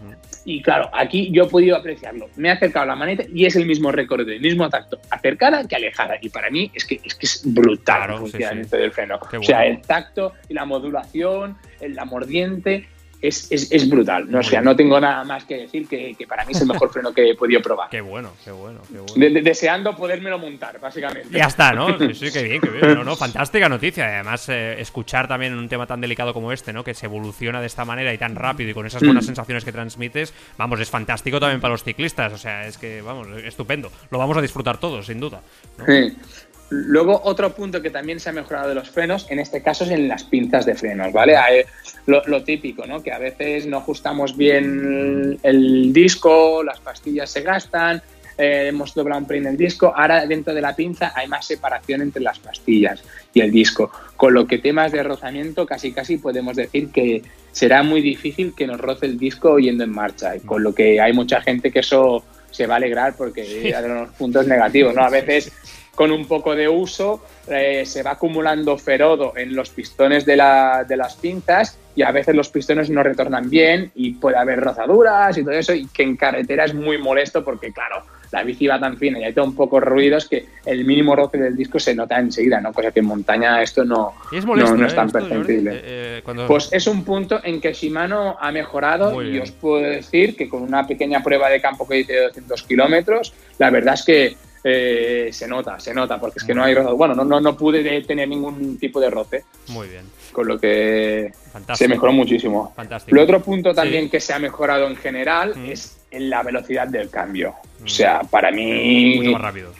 Y 0.49 0.63
claro, 0.63 0.89
aquí 0.95 1.29
yo 1.33 1.43
he 1.45 1.49
podido 1.49 1.77
apreciarlo. 1.77 2.29
Me 2.37 2.49
he 2.49 2.53
acercado 2.53 2.85
a 2.85 2.87
la 2.87 2.95
maneta 2.95 3.25
y 3.35 3.47
es 3.47 3.57
el 3.57 3.67
mismo 3.67 3.91
recorrido, 3.91 4.31
el 4.31 4.41
mismo 4.41 4.69
tacto, 4.71 5.01
acercada 5.11 5.67
que 5.67 5.75
alejada. 5.75 6.19
Y 6.23 6.29
para 6.29 6.51
mí 6.51 6.71
es 6.73 6.85
que 6.85 7.01
es, 7.05 7.17
que 7.17 7.27
es 7.27 7.43
brutal 7.45 7.97
Claro, 7.97 8.13
el 8.15 8.27
sí, 8.27 8.31
funcionamiento 8.31 8.77
del 8.77 8.93
freno. 8.93 9.19
Qué 9.29 9.39
O 9.39 9.43
sea, 9.43 9.59
bueno. 9.59 9.75
el 9.75 9.83
tacto 9.83 10.33
y 10.49 10.55
la 10.55 10.65
modulación, 10.65 11.57
el- 11.81 11.97
la 11.97 12.05
mordiente, 12.05 12.87
es, 13.23 13.51
es, 13.51 13.73
es 13.73 13.89
brutal. 13.89 14.31
No, 14.31 14.41
o 14.41 14.43
sea, 14.43 14.61
no 14.61 14.77
tengo 14.77 15.01
nada 15.01 15.25
más 15.25 15.45
que 15.45 15.57
decir 15.57 15.89
que, 15.89 16.15
que 16.15 16.27
para 16.27 16.45
mí 16.45 16.53
es 16.53 16.61
el 16.61 16.67
mejor 16.69 16.91
freno 16.93 17.13
que 17.13 17.31
he 17.31 17.35
podido 17.35 17.61
probar. 17.63 17.89
Qué 17.91 18.01
bueno, 18.01 18.33
qué 18.45 18.51
bueno, 18.51 18.81
qué 18.89 18.99
bueno. 18.99 19.15
De- 19.17 19.31
de- 19.31 19.43
deseando 19.43 19.97
podérmelo 19.97 20.39
montar, 20.39 20.79
básicamente. 20.81 21.29
Ya 21.37 21.47
está, 21.47 21.73
¿no? 21.73 21.97
Sí, 21.99 22.15
sí, 22.15 22.31
qué 22.33 22.43
bien, 22.43 22.61
qué 22.61 22.69
bien. 22.71 22.95
No, 22.95 23.05
no, 23.05 23.17
fantástica 23.17 23.69
noticia. 23.69 24.07
Además, 24.07 24.49
eh, 24.49 24.81
escuchar 24.81 25.27
también 25.29 25.55
un 25.55 25.69
tema 25.69 25.87
tan 25.87 26.01
delicado 26.01 26.33
como 26.35 26.53
este, 26.53 26.73
¿no? 26.73 26.85
Que 26.85 26.95
se 26.95 27.07
evoluciona 27.07 27.61
de 27.61 27.67
esta 27.67 27.85
manera 27.85 28.13
y 28.13 28.19
tan 28.19 28.35
rápido 28.37 28.71
y 28.71 28.75
con 28.75 28.87
esas 28.87 29.03
buenas 29.03 29.25
Mm. 29.25 29.27
sensaciones 29.29 29.65
que 29.65 29.73
transmites, 29.73 30.35
vamos, 30.59 30.79
es 30.81 30.91
fantástico 30.91 31.41
también 31.41 31.61
para 31.61 31.73
los 31.73 31.83
ciclistas. 31.85 32.33
O 32.33 32.39
sea, 32.39 32.67
es 32.67 32.79
que, 32.79 33.01
vamos, 33.03 33.29
estupendo. 33.45 33.91
Lo 34.11 34.19
vamos 34.19 34.37
a 34.37 34.43
disfrutar 34.43 34.79
todos, 34.79 35.07
sin 35.07 35.21
duda. 35.21 35.41
¿no? 35.79 35.87
Sí. 35.87 36.17
Luego, 36.69 37.21
otro 37.23 37.55
punto 37.55 37.81
que 37.81 37.91
también 37.91 38.19
se 38.19 38.31
ha 38.31 38.33
mejorado 38.33 38.69
de 38.69 38.75
los 38.75 38.91
frenos, 38.91 39.27
en 39.31 39.39
este 39.39 39.63
caso 39.63 39.85
es 39.85 39.91
en 39.91 40.09
las 40.09 40.25
pinzas 40.25 40.67
de 40.67 40.75
frenos, 40.75 41.13
¿vale? 41.13 41.37
Lo, 42.07 42.43
típico, 42.43 42.87
¿no? 42.87 43.03
Que 43.03 43.13
a 43.13 43.19
veces 43.19 43.67
no 43.67 43.79
ajustamos 43.79 44.37
bien 44.37 45.39
el 45.43 45.93
disco, 45.93 46.65
las 46.65 46.81
pastillas 46.81 47.31
se 47.31 47.43
gastan, 47.43 48.03
eh, 48.37 48.67
hemos 48.69 48.95
doblado 48.95 49.21
un 49.21 49.27
pelín 49.27 49.47
el 49.47 49.57
disco, 49.57 49.93
ahora 49.97 50.27
dentro 50.27 50.53
de 50.53 50.61
la 50.61 50.75
pinza 50.77 51.13
hay 51.15 51.27
más 51.27 51.47
separación 51.47 52.03
entre 52.03 52.21
las 52.21 52.39
pastillas 52.39 53.03
y 53.33 53.41
el 53.41 53.51
disco, 53.51 53.91
con 54.17 54.35
lo 54.35 54.47
que 54.47 54.59
temas 54.59 54.93
de 54.93 55.03
rozamiento 55.03 55.67
casi 55.67 55.93
casi 55.93 56.19
podemos 56.19 56.55
decir 56.55 56.91
que 56.91 57.23
será 57.53 57.83
muy 57.83 58.03
difícil 58.03 58.55
que 58.55 58.67
nos 58.67 58.79
roce 58.79 59.07
el 59.07 59.19
disco 59.19 59.59
yendo 59.59 59.85
en 59.85 59.91
marcha, 59.91 60.35
con 60.45 60.63
lo 60.63 60.75
que 60.75 61.01
hay 61.01 61.13
mucha 61.13 61.41
gente 61.41 61.71
que 61.71 61.79
eso 61.79 62.25
se 62.57 62.67
va 62.67 62.75
a 62.75 62.77
alegrar 62.79 63.15
porque 63.17 63.45
Sí. 63.45 63.73
hay 63.73 63.85
unos 63.85 64.11
puntos 64.11 64.47
negativos, 64.47 64.95
¿no? 64.95 65.03
A 65.03 65.11
veces 65.11 65.53
con 65.95 66.11
un 66.11 66.27
poco 66.27 66.55
de 66.55 66.69
uso 66.69 67.23
eh, 67.49 67.85
se 67.87 68.03
va 68.03 68.13
acumulando 68.13 68.77
ferodo 68.79 69.35
en 69.37 69.55
los 69.55 69.71
pistones 69.71 70.25
de, 70.25 70.37
la- 70.37 70.85
de 70.89 70.97
las 70.97 71.17
pinzas 71.17 71.79
y 71.95 72.03
a 72.03 72.11
veces 72.13 72.35
los 72.35 72.49
pistones 72.49 72.89
no 72.91 73.03
retornan 73.03 73.49
bien 73.51 73.93
y 73.95 74.13
puede 74.13 74.37
haber 74.37 74.61
rozaduras 74.61 75.37
y 75.39 75.43
todo 75.43 75.53
eso 75.55 75.73
y 75.75 75.87
que 75.89 76.03
en 76.03 76.17
carretera 76.17 76.65
es 76.65 76.75
muy 76.75 76.99
molesto 76.99 77.45
porque 77.45 77.73
claro, 77.73 78.03
la 78.33 78.43
bici 78.43 78.67
va 78.67 78.79
tan 78.81 78.97
fina 78.97 79.19
y 79.19 79.25
hay 79.25 79.33
todo 79.33 79.45
un 79.45 79.55
poco 79.55 79.81
ruidos 79.81 80.29
que 80.29 80.47
el 80.65 80.85
mínimo 80.85 81.15
roce 81.15 81.39
del 81.39 81.57
disco 81.57 81.79
se 81.79 81.95
nota 81.95 82.19
enseguida, 82.19 82.61
¿no? 82.61 82.73
Cosa 82.73 82.91
que 82.93 83.01
en 83.01 83.07
montaña 83.07 83.63
esto 83.63 83.85
no, 83.85 84.15
es 84.33 84.45
molesto, 84.45 84.73
no, 84.73 84.81
no 84.83 84.87
es 84.87 84.93
¿eh? 84.93 84.97
tan 84.97 85.11
perceptible. 85.11 85.71
Eh, 85.75 85.81
eh, 85.85 86.21
cuando- 86.25 86.47
Pues 86.47 86.69
es 86.73 86.87
un 86.87 87.05
punto 87.05 87.41
en 87.43 87.61
que 87.61 87.73
Shimano 87.73 88.37
ha 88.41 88.51
mejorado 88.53 89.13
Muy 89.13 89.27
y 89.27 89.31
bien. 89.33 89.43
os 89.43 89.51
puedo 89.53 89.83
decir 89.83 90.37
que 90.37 90.49
con 90.49 90.63
una 90.63 90.87
pequeña 90.87 91.23
prueba 91.23 91.49
de 91.49 91.61
campo 91.61 91.87
que 91.89 92.01
hice 92.01 92.13
de 92.13 92.21
200 92.23 92.63
kilómetros, 92.65 93.33
la 93.59 93.71
verdad 93.71 93.95
es 93.95 94.05
que 94.05 94.37
eh, 94.69 95.29
se 95.33 95.47
nota, 95.47 95.79
se 95.79 95.95
nota, 95.95 96.19
porque 96.19 96.39
es 96.41 96.45
que 96.45 96.53
no 96.53 96.65
hay 96.65 96.75
roce. 96.75 96.93
Bueno, 96.93 97.15
no, 97.15 97.25
no, 97.25 97.41
no 97.41 97.57
pude 97.57 97.85
de- 97.85 98.03
tener 98.03 98.29
ningún 98.29 98.79
tipo 98.79 98.99
de 98.99 99.11
roce, 99.11 99.45
Muy 99.69 99.87
bien, 99.87 100.03
con 100.33 100.49
lo 100.49 100.59
que 100.59 101.31
fantástico. 101.53 101.77
se 101.77 101.89
mejoró 101.89 102.13
muchísimo. 102.13 102.73
Fantástico. 102.75 103.17
El 103.17 103.23
otro 103.23 103.41
punto 103.43 103.73
también 103.73 104.05
Sí. 104.05 104.11
que 104.11 104.19
se 104.21 104.33
ha 104.35 104.41
mejorado 104.41 104.89
en 104.89 104.97
general 104.97 105.55
Mm. 105.55 105.67
es 105.71 105.99
en 106.11 106.29
la 106.31 106.43
velocidad 106.43 106.89
del 106.89 107.11
cambio. 107.11 107.55
Mm. 107.81 107.85
O 107.85 107.89
sea, 107.89 108.21
para 108.23 108.51
mí 108.51 109.19
Mucho 109.19 109.31
más 109.33 109.43
rápido. 109.43 109.73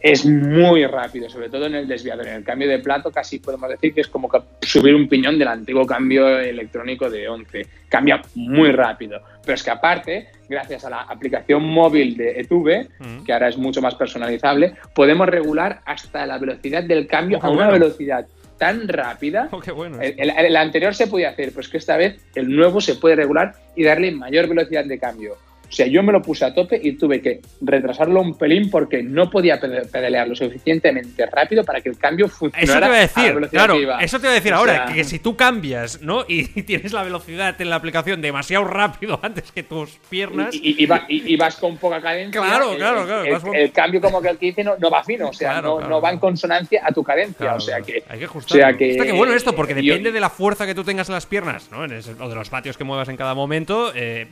es 0.00 0.24
muy 0.24 0.86
rápido, 0.86 1.28
sobre 1.28 1.50
todo 1.50 1.66
en 1.66 1.74
el 1.74 1.86
desviador. 1.86 2.26
En 2.26 2.34
el 2.36 2.44
cambio 2.44 2.68
de 2.68 2.78
plato 2.78 3.10
casi 3.12 3.38
podemos 3.38 3.68
decir 3.68 3.92
que 3.92 4.00
es 4.00 4.08
como 4.08 4.28
que 4.28 4.38
subir 4.62 4.94
un 4.94 5.06
piñón 5.08 5.38
del 5.38 5.48
antiguo 5.48 5.84
cambio 5.86 6.38
electrónico 6.40 7.10
de 7.10 7.28
11. 7.28 7.66
Cambia 7.88 8.22
muy 8.34 8.72
rápido. 8.72 9.20
Pero 9.46 9.54
es 9.54 9.62
que 9.62 9.70
aparte, 9.70 10.26
gracias 10.48 10.84
a 10.84 10.90
la 10.90 11.02
aplicación 11.02 11.62
móvil 11.64 12.16
de 12.16 12.40
Etube, 12.40 12.88
Mm. 12.98 13.24
que 13.24 13.32
ahora 13.32 13.48
es 13.48 13.56
mucho 13.56 13.80
más 13.80 13.94
personalizable, 13.94 14.74
podemos 14.94 15.28
regular 15.28 15.80
hasta 15.86 16.26
la 16.26 16.36
velocidad 16.36 16.82
del 16.82 17.06
cambio 17.06 17.38
Oh, 17.40 17.46
a 17.46 17.50
una 17.50 17.68
bueno. 17.68 17.84
velocidad 17.84 18.26
tan 18.58 18.88
rápida. 18.88 19.48
Oh, 19.52 19.60
qué 19.60 19.70
bueno. 19.70 20.00
El, 20.00 20.18
el- 20.18 20.30
el 20.46 20.56
anterior 20.56 20.94
se 20.94 21.06
podía 21.06 21.28
hacer, 21.30 21.52
pues 21.52 21.68
que 21.68 21.76
esta 21.76 21.96
vez 21.96 22.18
el 22.34 22.48
nuevo 22.54 22.80
se 22.80 22.96
puede 22.96 23.14
regular 23.14 23.54
y 23.76 23.84
darle 23.84 24.10
mayor 24.10 24.48
velocidad 24.48 24.84
de 24.84 24.98
cambio. 24.98 25.36
O 25.68 25.72
sea, 25.72 25.86
yo 25.86 26.02
me 26.02 26.12
lo 26.12 26.22
puse 26.22 26.44
a 26.44 26.54
tope 26.54 26.80
y 26.82 26.92
tuve 26.96 27.20
que 27.20 27.40
retrasarlo 27.60 28.20
un 28.20 28.36
pelín 28.38 28.70
porque 28.70 29.02
no 29.02 29.28
podía 29.30 29.58
pedalear 29.60 30.28
lo 30.28 30.34
suficientemente 30.36 31.26
rápido 31.26 31.64
para 31.64 31.80
que 31.80 31.88
el 31.88 31.98
cambio 31.98 32.28
funcionara. 32.28 32.62
Eso 32.64 32.72
te 32.72 32.78
iba 32.78 32.86
a 32.86 32.90
la 32.90 33.00
decir, 33.00 33.34
velocidad 33.34 33.50
claro, 33.64 33.74
que 33.74 33.82
iba. 33.82 33.98
eso 34.00 34.18
te 34.20 34.26
iba 34.26 34.30
a 34.32 34.34
decir 34.34 34.52
O 34.52 34.56
ahora, 34.56 34.86
sea, 34.86 34.94
que 34.94 35.04
si 35.04 35.18
tú 35.18 35.36
cambias, 35.36 36.00
¿no? 36.02 36.24
Y 36.36 36.44
tienes 36.62 36.92
la 36.92 37.02
velocidad 37.02 37.60
en 37.60 37.70
la 37.70 37.76
aplicación 37.76 38.20
demasiado 38.20 38.64
rápido 38.64 39.18
antes 39.22 39.50
que 39.52 39.62
tus 39.62 39.90
piernas. 40.08 40.54
Y, 40.54 40.58
y- 40.70 40.82
y 40.84 40.86
va- 40.86 41.04
y- 41.08 41.32
y 41.34 41.36
vas 41.36 41.56
con 41.56 41.76
poca 41.78 42.00
cadencia. 42.00 42.40
Claro, 42.40 42.72
el- 42.72 42.78
claro, 42.78 43.00
el- 43.02 43.06
claro, 43.06 43.24
El, 43.24 43.32
vas 43.32 43.42
con- 43.44 43.54
el 43.54 43.72
cambio 43.72 44.00
como 44.00 44.20
que 44.22 44.28
el 44.28 44.38
que 44.38 44.46
hice 44.46 44.64
no, 44.64 44.76
no 44.78 44.90
va 44.90 45.02
fino, 45.04 45.28
o 45.28 45.32
sea, 45.32 45.50
Claro, 45.52 45.68
no, 45.68 45.76
claro, 45.76 45.88
no 45.90 45.94
va 45.96 46.00
claro. 46.02 46.14
en 46.14 46.20
consonancia 46.20 46.82
a 46.84 46.92
tu 46.92 47.02
cadencia. 47.02 47.36
Claro, 47.38 47.56
o 47.56 47.60
sea 47.60 47.76
claro. 47.80 47.86
que. 47.86 48.04
hay 48.12 48.18
que 48.18 48.24
o 48.26 48.28
ajustarlo. 48.28 48.64
sea 48.66 48.76
que 48.76 48.90
Está 48.90 49.04
que 49.04 49.12
bueno 49.12 49.32
esto, 49.34 49.54
porque 49.54 49.74
yo- 49.82 49.92
depende 49.92 50.12
de 50.12 50.20
la 50.20 50.30
fuerza 50.30 50.66
que 50.66 50.74
tú 50.74 50.84
tengas 50.84 51.08
en 51.08 51.14
las 51.14 51.26
piernas, 51.26 51.68
¿no? 51.70 51.84
En 51.84 51.92
ese- 51.92 52.12
o 52.20 52.28
de 52.28 52.34
los 52.34 52.50
vatios 52.50 52.76
que 52.76 52.84
muevas 52.84 53.08
en 53.08 53.16
cada 53.16 53.34
momento, 53.34 53.92
eh, 53.94 54.28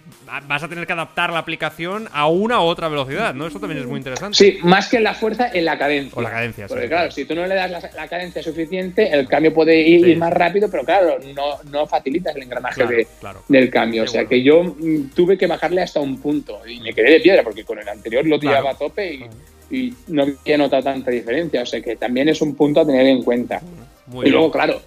vas 0.47 0.63
a 0.63 0.69
tener 0.69 0.87
que 0.87 0.93
adaptar 0.93 1.24
la 1.33 1.39
aplicación 1.41 2.09
a 2.13 2.29
una 2.29 2.61
u 2.61 2.65
otra 2.65 2.89
velocidad, 2.89 3.35
¿no? 3.35 3.47
Eso 3.47 3.59
también 3.61 3.81
es 3.83 3.87
muy 3.87 3.99
interesante. 3.99 4.37
Sí, 4.37 4.59
más 4.63 4.89
que 4.89 4.97
en 4.99 5.05
la 5.05 5.15
fuerza, 5.15 5.49
en 5.53 5.65
la 5.65 5.79
cadencia. 5.79 6.13
O 6.17 6.23
la 6.23 6.31
cadencia, 6.31 6.67
Porque 6.67 6.85
sí. 6.85 6.89
claro, 6.89 7.11
si 7.11 7.25
tú 7.25 7.35
no 7.35 7.47
le 7.47 7.55
das 7.55 7.71
la, 7.71 7.81
la 7.95 8.09
cadencia 8.09 8.43
suficiente, 8.43 9.09
el 9.13 9.27
cambio 9.29 9.53
puede 9.55 9.79
ir, 9.81 10.05
Sí. 10.05 10.11
ir 10.13 10.19
más 10.19 10.33
rápido, 10.33 10.71
pero 10.71 10.85
claro, 10.85 11.19
no, 11.35 11.59
no 11.71 11.87
facilitas 11.87 12.35
el 12.37 12.43
engranaje 12.43 12.75
Claro, 12.83 12.91
de- 12.97 13.07
claro. 13.21 13.43
del 13.49 13.71
cambio. 13.71 14.03
O 14.05 14.07
sea 14.07 14.23
bueno. 14.23 14.29
que 14.31 14.43
yo 14.43 14.63
mm, 14.65 15.11
tuve 15.15 15.39
que 15.39 15.47
bajarle 15.47 15.83
hasta 15.83 16.01
un 16.01 16.19
punto 16.21 16.61
y 16.67 16.81
me 16.81 16.93
quedé 16.93 17.13
de 17.13 17.21
piedra 17.21 17.43
porque 17.43 17.65
con 17.65 17.79
el 17.79 17.89
anterior 17.89 18.27
lo 18.27 18.39
tiraba 18.39 18.61
Claro. 18.61 18.77
a 18.77 18.79
tope 18.79 19.15
y, 19.15 19.27
y 19.71 19.95
no 20.09 20.23
había 20.23 20.59
notado 20.59 20.83
tanta 20.83 21.11
diferencia. 21.11 21.63
O 21.63 21.67
sea 21.67 21.81
que 21.81 21.97
también 21.97 22.29
es 22.29 22.41
un 22.43 22.55
punto 22.55 22.81
a 22.81 22.87
tener 22.87 23.07
en 23.07 23.23
cuenta. 23.23 23.61
Muy 24.07 24.27
y 24.27 24.31
luego, 24.31 24.51
bien. 24.51 24.53
claro, 24.53 24.83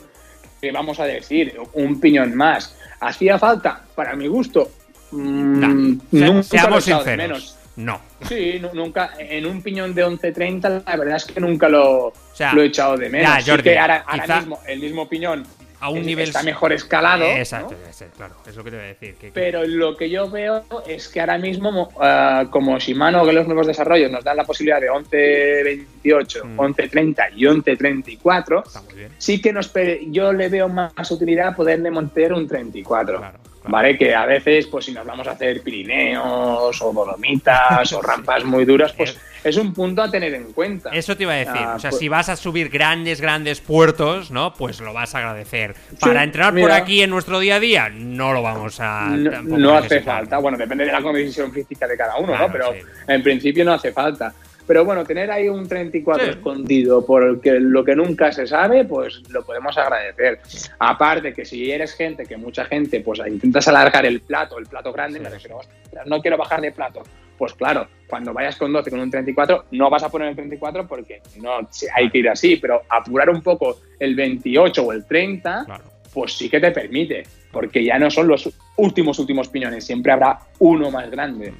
¿qué 0.61 0.71
vamos 0.71 0.99
a 0.99 1.05
decir? 1.05 1.55
Un 1.73 1.99
piñón 1.99 2.35
más. 2.35 2.75
¿Hacía 2.99 3.37
falta? 3.37 3.83
Para 3.95 4.15
mi 4.15 4.27
gusto, 4.27 4.71
mm, 5.11 5.99
se- 6.11 6.17
he 6.25 6.43
seamos 6.43 6.83
sinceros. 6.83 7.05
menos. 7.17 7.53
No. 7.75 8.01
Sí, 8.27 8.57
nu- 8.59 8.71
nunca, 8.73 9.11
en 9.19 9.45
un 9.45 9.61
piñón 9.61 9.93
de 9.93 10.03
11.30 10.03 10.83
la 10.83 10.95
verdad 10.97 11.17
es 11.17 11.25
que 11.25 11.39
nunca 11.39 11.69
lo, 11.69 12.11
sea, 12.33 12.51
lo 12.53 12.63
he 12.63 12.65
echado 12.65 12.97
de 12.97 13.07
menos. 13.09 13.45
ya, 13.45 13.51
Jordi, 13.51 13.63
que 13.69 13.77
ahora, 13.77 14.03
mismo 14.39 14.59
el 14.65 14.79
mismo 14.79 15.07
piñón 15.07 15.45
A 15.79 15.89
un 15.89 15.99
es- 15.99 16.05
nivel. 16.07 16.27
está 16.27 16.41
mejor 16.41 16.73
escalado, 16.73 17.23
Exacto, 17.25 17.75
¿no? 17.75 18.07
claro, 18.17 18.33
es 18.47 18.55
lo 18.55 18.63
que 18.63 18.71
te 18.71 18.77
voy 18.77 18.85
a 18.85 18.87
decir. 18.87 19.13
que- 19.17 19.29
pero 19.31 19.63
lo 19.67 19.95
que 19.95 20.09
yo 20.09 20.27
veo 20.27 20.63
es 20.87 21.07
que 21.07 21.19
ahora 21.19 21.37
mismo, 21.37 21.71
mo- 21.71 21.89
ah, 22.01 22.45
como 22.49 22.79
Shimano, 22.79 23.23
que 23.23 23.33
los 23.33 23.45
nuevos 23.45 23.67
desarrollos 23.67 24.09
nos 24.09 24.23
dan 24.23 24.37
la 24.37 24.43
posibilidad 24.43 24.81
de 24.81 24.89
11.28, 24.89 26.45
Mm. 26.45 26.59
11.30 26.59 27.29
y 27.35 27.45
11.34, 27.45 28.63
Está 28.65 28.81
muy 28.81 28.93
bien. 28.95 29.11
sí 29.19 29.39
que 29.39 29.53
nos 29.53 29.71
yo 30.09 30.33
le 30.33 30.49
veo 30.49 30.67
más 30.67 31.11
utilidad 31.11 31.55
poderle 31.55 31.91
montar 31.91 32.33
un 32.33 32.47
34. 32.47 33.19
Claro, 33.19 33.37
claro. 33.37 33.46
¿Vale? 33.65 33.97
Que 33.97 34.15
a 34.15 34.25
veces, 34.25 34.67
pues 34.67 34.85
si 34.85 34.93
nos 34.93 35.05
vamos 35.05 35.27
a 35.27 35.31
hacer 35.31 35.61
Pirineos 35.61 36.81
o 36.81 36.93
Dolomitas 36.93 37.91
o 37.93 38.01
rampas 38.03 38.45
muy 38.45 38.65
duras, 38.65 38.93
pues 38.93 39.17
es 39.43 39.57
un 39.57 39.73
punto 39.73 40.01
a 40.01 40.09
tener 40.09 40.33
en 40.33 40.53
cuenta. 40.53 40.89
Eso 40.91 41.15
te 41.17 41.23
iba 41.23 41.33
a 41.33 41.37
decir. 41.37 41.53
Ah, 41.57 41.73
o 41.75 41.79
sea, 41.79 41.89
pues- 41.89 41.99
si 41.99 42.09
vas 42.09 42.29
a 42.29 42.35
subir 42.35 42.69
grandes, 42.69 43.21
grandes 43.21 43.59
puertos, 43.61 44.31
¿no? 44.31 44.53
Pues 44.53 44.79
lo 44.79 44.93
vas 44.93 45.15
a 45.15 45.19
agradecer. 45.19 45.75
Para 45.99 46.23
entrenar 46.23 46.53
por 46.55 46.71
aquí 46.71 47.01
en 47.01 47.09
nuestro 47.09 47.39
día 47.39 47.55
a 47.55 47.59
día, 47.59 47.89
no 47.89 48.33
lo 48.33 48.41
vamos 48.41 48.79
a. 48.79 49.07
No, 49.09 49.75
hace 49.75 50.01
falta. 50.01 50.37
Bueno, 50.37 50.57
depende 50.57 50.85
de 50.85 50.91
la 50.91 51.01
condición 51.01 51.51
física 51.51 51.87
de 51.87 51.97
cada 51.97 52.17
uno, 52.17 52.27
Claro, 52.33 52.47
¿no? 52.47 52.51
Pero 52.53 52.73
sí. 52.73 52.79
en 53.07 53.23
principio 53.23 53.65
no 53.65 53.73
hace 53.73 53.91
falta. 53.91 54.33
Pero 54.67 54.83
bueno, 54.83 55.05
tener 55.05 55.31
ahí 55.31 55.47
un 55.47 55.67
34 55.67 56.25
Sí. 56.25 56.29
escondido 56.31 57.05
por 57.05 57.23
el 57.23 57.39
que 57.39 57.59
lo 57.59 57.83
que 57.85 57.95
nunca 57.95 58.31
se 58.31 58.45
sabe, 58.45 58.83
pues 58.85 59.21
lo 59.29 59.43
podemos 59.43 59.77
agradecer. 59.77 60.39
Aparte 60.77 61.33
que 61.33 61.45
si 61.45 61.71
eres 61.71 61.93
gente, 61.95 62.25
que 62.25 62.35
mucha 62.37 62.65
gente, 62.65 62.99
pues 63.01 63.19
intentas 63.25 63.67
alargar 63.69 64.05
el 64.05 64.19
plato, 64.21 64.59
el 64.59 64.65
plato 64.65 64.91
grande, 64.91 65.19
Sí, 65.19 65.23
me 65.23 65.29
refiero, 65.29 65.57
"Ostras, 65.57 66.05
no 66.05 66.21
quiero 66.21 66.37
bajar 66.37 66.59
de 66.61 66.71
plato. 66.71 67.01
Pues 67.37 67.53
claro, 67.53 67.87
cuando 68.07 68.33
vayas 68.33 68.55
con 68.57 68.73
12 68.73 68.89
con 68.89 68.99
un 68.99 69.11
34, 69.11 69.65
no 69.71 69.89
vas 69.89 70.03
a 70.03 70.09
poner 70.09 70.29
el 70.29 70.35
34 70.35 70.87
porque 70.87 71.21
no 71.39 71.51
hay 71.95 72.09
que 72.09 72.17
ir 72.17 72.29
así, 72.29 72.55
pero 72.57 72.81
apurar 72.89 73.29
un 73.29 73.41
poco 73.41 73.79
el 73.99 74.15
28 74.15 74.83
o 74.83 74.91
el 74.91 75.05
30, 75.05 75.63
Claro. 75.65 75.83
pues 76.13 76.33
sí 76.33 76.49
que 76.49 76.59
te 76.59 76.71
permite, 76.71 77.23
porque 77.51 77.83
ya 77.83 77.99
no 77.99 78.09
son 78.09 78.27
los 78.27 78.49
últimos, 78.77 79.19
últimos 79.19 79.49
piñones, 79.49 79.85
siempre 79.85 80.11
habrá 80.11 80.39
uno 80.59 80.89
más 80.89 81.09
grande, 81.11 81.53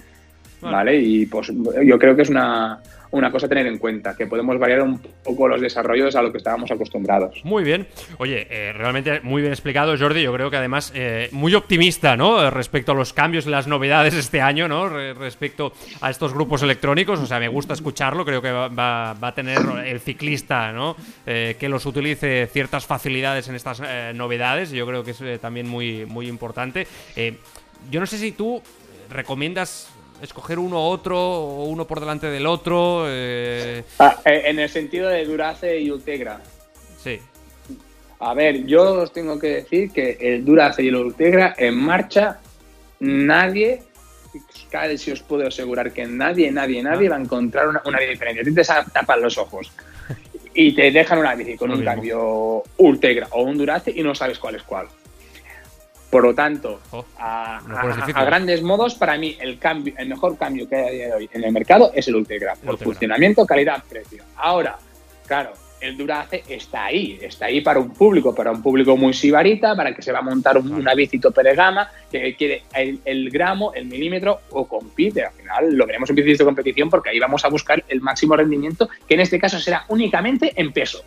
¿vale? 0.61 0.97
Y 0.99 1.25
pues 1.25 1.51
yo 1.85 1.99
creo 1.99 2.15
que 2.15 2.21
es 2.23 2.29
una, 2.29 2.79
una 3.11 3.31
cosa 3.31 3.45
a 3.45 3.49
tener 3.49 3.67
en 3.67 3.77
cuenta, 3.77 4.15
que 4.15 4.27
podemos 4.27 4.59
variar 4.59 4.81
un 4.81 4.99
poco 5.23 5.47
los 5.47 5.61
desarrollos 5.61 6.15
a 6.15 6.21
lo 6.21 6.31
que 6.31 6.39
estábamos 6.39 6.69
acostumbrados. 6.71 7.39
Muy 7.45 7.63
bien. 7.63 7.87
Oye, 8.17 8.47
eh, 8.49 8.73
realmente 8.73 9.21
muy 9.21 9.41
bien 9.41 9.53
explicado, 9.53 9.97
Jordi. 9.97 10.23
Yo 10.23 10.33
creo 10.33 10.49
que 10.49 10.57
además 10.57 10.91
eh, 10.93 11.29
muy 11.31 11.53
optimista, 11.55 12.17
¿no? 12.17 12.43
Eh, 12.43 12.49
Respecto 12.51 12.91
a 12.91 12.95
los 12.95 13.13
cambios 13.13 13.45
y 13.47 13.49
las 13.49 13.67
novedades 13.67 14.13
este 14.13 14.41
año, 14.41 14.67
¿no? 14.67 14.89
Re- 14.89 15.13
respecto 15.13 15.71
a 16.01 16.09
estos 16.09 16.33
grupos 16.33 16.63
electrónicos. 16.63 17.19
O 17.19 17.25
sea, 17.25 17.39
me 17.39 17.47
gusta 17.47 17.73
escucharlo. 17.73 18.25
Creo 18.25 18.41
que 18.41 18.51
va, 18.51 18.67
va- 18.67 19.13
va 19.13 19.27
a 19.29 19.33
tener 19.35 19.59
el 19.85 19.99
ciclista, 20.01 20.71
¿no? 20.73 20.95
Eh, 21.25 21.55
que 21.59 21.69
los 21.69 21.85
utilice 21.85 22.47
ciertas 22.47 22.85
facilidades 22.85 23.47
en 23.47 23.55
estas 23.55 23.81
novedades. 24.15 24.71
Yo 24.71 24.85
creo 24.85 25.03
que 25.03 25.11
es 25.11 25.23
también 25.39 25.67
muy, 25.67 26.05
muy 26.05 26.27
importante. 26.27 26.87
Eh, 27.15 27.35
yo 27.89 27.99
no 27.99 28.05
sé 28.05 28.17
si 28.17 28.31
tú 28.33 28.61
recomiendas 29.09 29.89
escoger 30.21 30.59
uno 30.59 30.77
u 30.77 30.89
otro 30.91 31.17
o 31.19 31.65
uno 31.65 31.86
por 31.86 32.00
delante 32.00 32.27
del 32.27 32.45
otro. 32.45 33.03
eh, 33.07 33.83
Ah, 34.00 34.17
eh, 34.25 34.43
en 34.45 34.59
el 34.59 34.69
sentido 34.69 35.09
de 35.09 35.25
Durace 35.25 35.79
y 35.79 35.89
Ultegra. 35.91 36.39
sí. 37.03 37.19
A 38.19 38.33
ver, 38.33 38.65
yo 38.65 39.01
os 39.01 39.13
tengo 39.13 39.38
que 39.38 39.47
decir 39.47 39.91
que 39.91 40.17
el 40.19 40.43
Durace 40.43 40.81
y 40.81 40.88
el 40.88 40.95
Ultegra 40.95 41.53
en 41.55 41.75
marcha, 41.75 42.39
nadie, 43.00 43.83
casi 44.71 45.12
os 45.12 45.21
puedo 45.21 45.47
asegurar 45.47 45.91
que 45.93 46.05
nadie, 46.07 46.51
nadie, 46.51 46.81
nadie 46.81 47.07
Ah. 47.07 47.12
va 47.12 47.15
a 47.17 47.19
encontrar 47.21 47.67
una, 47.67 47.81
una 47.86 48.00
diferencia. 48.00 48.43
Te 48.43 48.91
tapan 48.91 49.21
los 49.21 49.38
ojos 49.38 49.71
y 50.55 50.74
te 50.74 50.89
dejan 50.89 51.19
una 51.19 51.36
bici 51.36 51.55
con 51.55 51.69
un 51.69 51.77
mismo. 51.77 51.91
cambio 51.91 52.63
Ultegra 52.77 53.27
o 53.33 53.43
un 53.43 53.55
Durace 53.55 53.91
y 53.95 54.01
no 54.01 54.15
sabes 54.15 54.39
cuál 54.39 54.55
es 54.55 54.63
cuál. 54.63 54.88
Por 56.09 56.23
lo 56.23 56.33
tanto, 56.33 56.79
Oh, 56.91 57.05
a, 57.19 57.59
grandes 58.25 58.61
modos, 58.61 58.95
para 58.95 59.17
mí 59.17 59.35
el 59.39 59.59
cambio, 59.59 59.93
el 59.97 60.07
mejor 60.07 60.37
cambio 60.37 60.67
que 60.67 60.75
hay 60.75 60.87
a 60.87 60.91
día 60.91 61.07
de 61.07 61.13
hoy 61.13 61.29
en 61.33 61.43
el 61.43 61.51
mercado 61.51 61.91
es 61.93 62.07
el 62.07 62.15
Ultegra, 62.15 62.53
por 62.55 62.77
funcionamiento, 62.85 63.45
calidad, 63.45 63.83
precio. 63.89 64.23
Ahora, 64.37 64.77
claro, 65.27 65.51
el 65.81 65.95
Durace 65.97 66.43
está 66.49 66.85
ahí, 66.85 67.19
está 67.21 67.45
ahí 67.47 67.61
para 67.61 67.79
un 67.79 67.93
público, 67.93 68.33
para 68.33 68.51
un 68.51 68.63
público 68.63 68.95
muy 68.97 69.13
sibarita, 69.13 69.75
para 69.75 69.93
que 69.93 70.01
se 70.01 70.11
va 70.11 70.19
a 70.19 70.21
montar 70.23 70.57
un- 70.57 70.71
una 70.73 70.95
bici 70.95 71.19
tope 71.19 71.43
de 71.43 71.53
gama, 71.53 71.91
que 72.11 72.35
quiere 72.35 72.63
el, 72.73 72.99
el 73.05 73.29
gramo, 73.29 73.73
el 73.75 73.85
milímetro 73.85 74.39
o 74.51 74.65
compite. 74.67 75.23
Al 75.25 75.33
final 75.33 75.75
lo 75.75 75.85
veremos 75.85 76.09
en 76.09 76.15
bicis 76.15 76.37
de 76.39 76.45
competición 76.45 76.89
porque 76.89 77.09
ahí 77.09 77.19
vamos 77.19 77.43
a 77.45 77.49
buscar 77.49 77.83
el 77.89 78.01
máximo 78.01 78.35
rendimiento, 78.35 78.89
que 79.07 79.13
en 79.15 79.19
este 79.19 79.39
caso 79.39 79.59
será 79.59 79.83
únicamente 79.89 80.51
en 80.55 80.71
peso. 80.71 81.03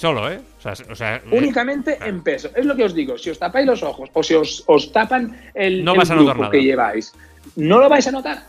Solo, 0.00 0.32
¿eh? 0.32 0.40
O 0.58 0.62
sea, 0.62 0.72
o 0.90 0.94
sea, 0.94 1.16
eh, 1.16 1.22
Únicamente 1.30 1.96
claro. 1.98 2.10
en 2.10 2.22
peso. 2.22 2.48
Es 2.56 2.64
lo 2.64 2.74
que 2.74 2.84
os 2.84 2.94
digo. 2.94 3.18
Si 3.18 3.28
os 3.28 3.38
tapáis 3.38 3.66
los 3.66 3.82
ojos 3.82 4.08
o 4.14 4.22
si 4.22 4.34
os, 4.34 4.64
os 4.66 4.90
tapan 4.92 5.38
el, 5.52 5.84
No 5.84 5.92
el 5.92 5.98
vas 5.98 6.10
a 6.10 6.14
notar 6.14 6.28
grupo 6.32 6.42
nada. 6.44 6.52
que 6.52 6.62
lleváis, 6.62 7.12
no 7.56 7.78
lo 7.78 7.88
vais 7.90 8.06
a 8.06 8.10
notar. 8.10 8.42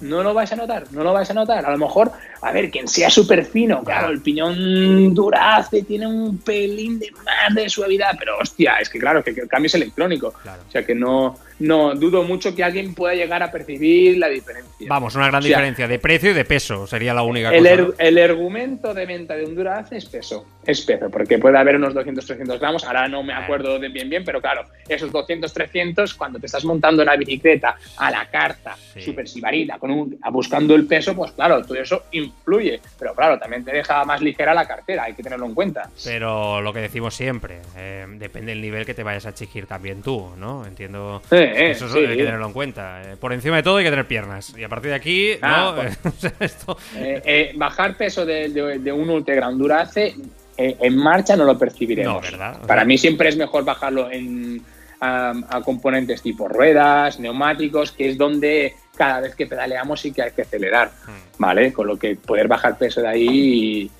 No 0.00 0.22
lo 0.22 0.32
vais 0.32 0.50
a 0.52 0.56
notar, 0.56 0.84
no 0.92 1.02
lo 1.02 1.12
vais 1.12 1.28
a 1.30 1.34
notar. 1.34 1.66
A 1.66 1.70
lo 1.72 1.76
mejor, 1.76 2.12
a 2.40 2.52
ver, 2.52 2.70
quien 2.70 2.86
sea 2.86 3.10
súper 3.10 3.44
fino, 3.44 3.82
claro, 3.84 4.08
el 4.10 4.22
piñón 4.22 5.12
durace, 5.12 5.82
tiene 5.82 6.06
un 6.06 6.38
pelín 6.38 6.98
de 7.00 7.10
más 7.10 7.54
de 7.54 7.68
suavidad, 7.68 8.12
pero 8.18 8.38
hostia, 8.38 8.76
es 8.80 8.88
que 8.88 8.98
claro, 8.98 9.22
que, 9.24 9.34
que 9.34 9.42
el 9.42 9.48
cambio 9.48 9.66
es 9.66 9.74
electrónico. 9.74 10.32
Claro. 10.42 10.62
O 10.66 10.70
sea 10.70 10.86
que 10.86 10.94
no, 10.94 11.36
no 11.62 11.94
dudo 11.94 12.22
mucho 12.24 12.54
que 12.54 12.62
alguien 12.64 12.94
pueda 12.94 13.14
llegar 13.14 13.42
a 13.42 13.50
percibir 13.50 14.18
la 14.18 14.28
diferencia. 14.28 14.86
Vamos, 14.88 15.14
una 15.14 15.28
gran 15.28 15.38
O 15.40 15.42
sea, 15.42 15.48
diferencia 15.56 15.88
de 15.88 15.98
precio 15.98 16.30
y 16.30 16.34
de 16.34 16.44
peso 16.44 16.86
sería 16.86 17.14
la 17.14 17.22
única 17.22 17.50
El, 17.50 17.62
cosa. 17.64 17.74
er- 17.74 17.94
el 17.98 18.18
argumento 18.18 18.92
de 18.94 19.06
venta 19.06 19.34
de 19.36 19.44
un 19.44 19.54
Durace 19.54 19.96
es 19.96 20.06
peso, 20.06 20.44
es 20.64 20.80
peso, 20.82 21.08
porque 21.10 21.38
puede 21.38 21.56
haber 21.58 21.76
unos 21.76 21.94
200-300 21.94 22.58
gramos, 22.58 22.84
ahora 22.84 23.06
no 23.08 23.22
me 23.22 23.32
acuerdo 23.32 23.78
de 23.78 23.88
bien 23.88 24.10
bien, 24.10 24.24
pero 24.24 24.40
claro, 24.40 24.64
esos 24.88 25.10
200-300, 25.12 26.14
cuando 26.16 26.38
te 26.38 26.46
estás 26.46 26.64
montando 26.64 27.02
una 27.02 27.16
bicicleta 27.16 27.76
a 27.96 28.10
la 28.10 28.26
carta, 28.28 28.76
Sí. 28.94 29.00
super 29.02 29.26
sibarita, 29.28 29.78
con 29.78 29.90
un, 29.90 30.18
buscando 30.30 30.74
el 30.74 30.86
peso, 30.86 31.14
pues 31.14 31.32
claro, 31.32 31.62
todo 31.62 31.76
eso 31.78 32.04
influye, 32.12 32.80
pero 32.98 33.14
claro, 33.14 33.38
también 33.38 33.64
te 33.64 33.72
deja 33.72 34.04
más 34.04 34.20
ligera 34.20 34.52
la 34.54 34.66
cartera, 34.66 35.04
hay 35.04 35.14
que 35.14 35.22
tenerlo 35.22 35.46
en 35.46 35.54
cuenta. 35.54 35.88
Pero 36.04 36.60
lo 36.60 36.72
que 36.72 36.80
decimos 36.80 37.14
siempre, 37.14 37.60
eh, 37.76 38.04
depende 38.18 38.52
del 38.52 38.60
nivel 38.60 38.84
que 38.84 38.94
te 38.94 39.02
vayas 39.02 39.26
a 39.26 39.30
exigir 39.30 39.66
también 39.66 40.02
tú, 40.02 40.30
¿no? 40.36 40.66
Entiendo. 40.66 41.22
Sí, 41.30 41.36
eh, 41.52 41.70
eso 41.72 41.86
es- 41.86 41.92
sí. 41.92 41.98
hay 41.98 42.16
que 42.16 42.24
tenerlo 42.24 42.46
en 42.46 42.52
cuenta. 42.52 43.02
Eh, 43.12 43.16
por 43.16 43.32
encima 43.32 43.56
de 43.56 43.62
todo 43.62 43.76
hay 43.78 43.84
que 43.84 43.90
tener 43.90 44.06
piernas. 44.06 44.54
Y 44.56 44.64
a 44.64 44.68
partir 44.68 44.90
de 44.90 44.96
aquí, 44.96 45.30
Ah, 45.42 45.74
¿no? 45.76 45.82
pues. 46.10 46.32
Esto. 46.40 46.76
Eh, 46.96 47.52
bajar 47.56 47.96
peso 47.96 48.24
de, 48.26 48.48
de- 48.48 48.78
de 48.78 48.92
un 48.92 49.08
Ultegra 49.10 49.46
a 49.46 49.48
un 49.50 49.58
Durace 49.58 50.14
eh, 50.56 50.76
en 50.80 50.96
marcha 50.96 51.34
no 51.36 51.44
lo 51.44 51.58
percibiremos. 51.58 52.14
No, 52.14 52.20
¿verdad? 52.20 52.58
O 52.62 52.66
Para 52.66 52.84
mí 52.84 52.98
siempre 52.98 53.28
es 53.30 53.36
mejor 53.36 53.64
bajarlo 53.64 54.10
en, 54.10 54.60
a, 55.00 55.32
a 55.48 55.60
componentes 55.62 56.20
tipo 56.22 56.46
ruedas, 56.46 57.18
neumáticos, 57.18 57.92
que 57.92 58.10
es 58.10 58.18
donde 58.18 58.74
cada 58.96 59.20
vez 59.20 59.34
que 59.34 59.46
pedaleamos 59.46 60.00
sí 60.00 60.12
que 60.12 60.22
hay 60.22 60.30
que 60.32 60.42
acelerar, 60.42 60.90
Hmm. 61.06 61.38
¿vale? 61.38 61.72
Con 61.72 61.86
lo 61.86 61.98
que 61.98 62.16
poder 62.16 62.46
bajar 62.48 62.76
peso 62.76 63.00
de 63.00 63.08
ahí 63.08 63.90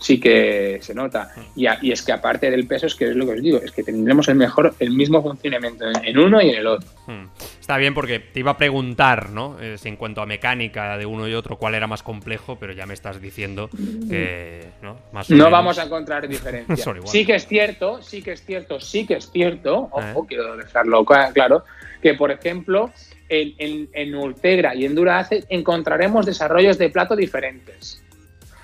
sí 0.00 0.18
que 0.18 0.78
se 0.80 0.94
nota. 0.94 1.32
Y, 1.54 1.66
a- 1.66 1.78
y 1.82 1.92
es 1.92 2.02
que 2.02 2.10
aparte 2.12 2.50
del 2.50 2.66
peso, 2.66 2.86
es 2.86 2.94
que 2.94 3.04
es 3.10 3.14
lo 3.16 3.26
que 3.26 3.32
os 3.34 3.42
digo, 3.42 3.58
es 3.58 3.70
que 3.70 3.82
tendremos 3.84 4.26
el 4.28 4.34
mejor, 4.36 4.74
el 4.78 4.90
mismo 4.90 5.22
funcionamiento 5.22 5.84
en, 5.86 6.04
en 6.04 6.18
uno 6.18 6.40
y 6.42 6.48
en 6.50 6.56
el 6.56 6.66
otro. 6.66 6.88
Hmm. 7.06 7.26
Está 7.60 7.76
bien 7.76 7.92
porque 7.94 8.18
te 8.18 8.40
iba 8.40 8.52
a 8.52 8.56
preguntar, 8.56 9.30
¿no? 9.30 9.58
Eh, 9.60 9.76
si 9.78 9.88
en 9.88 9.96
cuanto 9.96 10.22
a 10.22 10.26
mecánica 10.26 10.96
de 10.96 11.06
uno 11.06 11.28
y 11.28 11.34
otro, 11.34 11.56
cuál 11.58 11.74
era 11.74 11.86
más 11.86 12.02
complejo, 12.02 12.56
pero 12.58 12.72
ya 12.72 12.86
me 12.86 12.94
estás 12.94 13.20
diciendo 13.20 13.68
que, 14.08 14.64
¿no? 14.82 14.96
Más 15.12 15.28
No 15.30 15.36
menos. 15.36 15.50
vamos 15.52 15.78
a 15.78 15.84
encontrar 15.84 16.26
diferencia. 16.28 16.76
Sí 17.04 17.24
que 17.26 17.34
es 17.34 17.46
cierto, 17.46 18.02
sí 18.02 18.22
que 18.22 18.32
es 18.32 18.44
cierto, 18.44 18.80
sí 18.80 19.06
que 19.06 19.14
es 19.14 19.30
cierto, 19.30 19.88
ojo, 19.92 20.22
Eh. 20.24 20.26
quiero 20.28 20.56
dejarlo 20.56 21.04
cla- 21.04 21.32
claro, 21.32 21.64
que 22.02 22.14
por 22.14 22.30
ejemplo 22.30 22.90
en, 23.28 23.54
en, 23.58 23.88
en 23.92 24.14
Ultegra 24.14 24.74
y 24.74 24.84
en 24.86 24.94
Durace 24.94 25.44
encontraremos 25.50 26.26
desarrollos 26.26 26.78
de 26.78 26.88
plato 26.90 27.14
diferentes. 27.14 28.02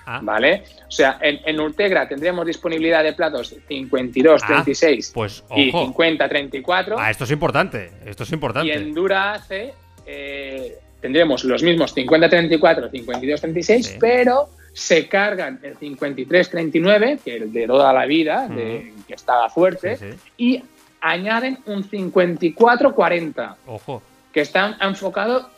Ah, 0.08 0.20
¿Vale? 0.22 0.62
O 0.86 0.90
sea, 0.90 1.18
en, 1.20 1.40
en 1.44 1.58
Ultegra 1.60 2.06
tendremos 2.08 2.46
disponibilidad 2.46 3.02
de 3.02 3.12
platos 3.12 3.54
52, 3.66 4.40
Ah, 4.44 4.46
36 4.46 5.10
pues 5.12 5.42
y 5.56 5.68
ojo. 5.70 5.84
50, 5.86 6.28
34. 6.28 6.96
Ah, 6.98 7.10
esto 7.10 7.24
es 7.24 7.30
importante. 7.32 7.90
Esto 8.04 8.22
es 8.22 8.30
importante. 8.32 8.68
Y 8.68 8.70
en 8.70 8.94
Durace 8.94 9.74
eh, 10.06 10.78
tendremos 11.00 11.42
los 11.44 11.62
mismos 11.64 11.92
50-34, 11.96 12.90
52-36, 12.90 13.82
Sí. 13.82 13.96
pero 14.00 14.48
se 14.72 15.08
cargan 15.08 15.58
el 15.62 15.76
53-39, 15.78 17.18
que 17.24 17.36
es 17.38 17.52
de 17.52 17.66
toda 17.66 17.92
la 17.92 18.06
vida, 18.06 18.46
de, 18.46 18.92
que 19.08 19.14
está 19.14 19.48
fuerte, 19.48 19.96
Sí, 19.96 20.04
sí. 20.12 20.18
y 20.36 20.62
añaden 21.00 21.58
un 21.66 21.82
54-40, 21.82 23.56
Ojo. 23.66 24.02
que 24.32 24.40
está 24.42 24.76
enfocado 24.80 25.50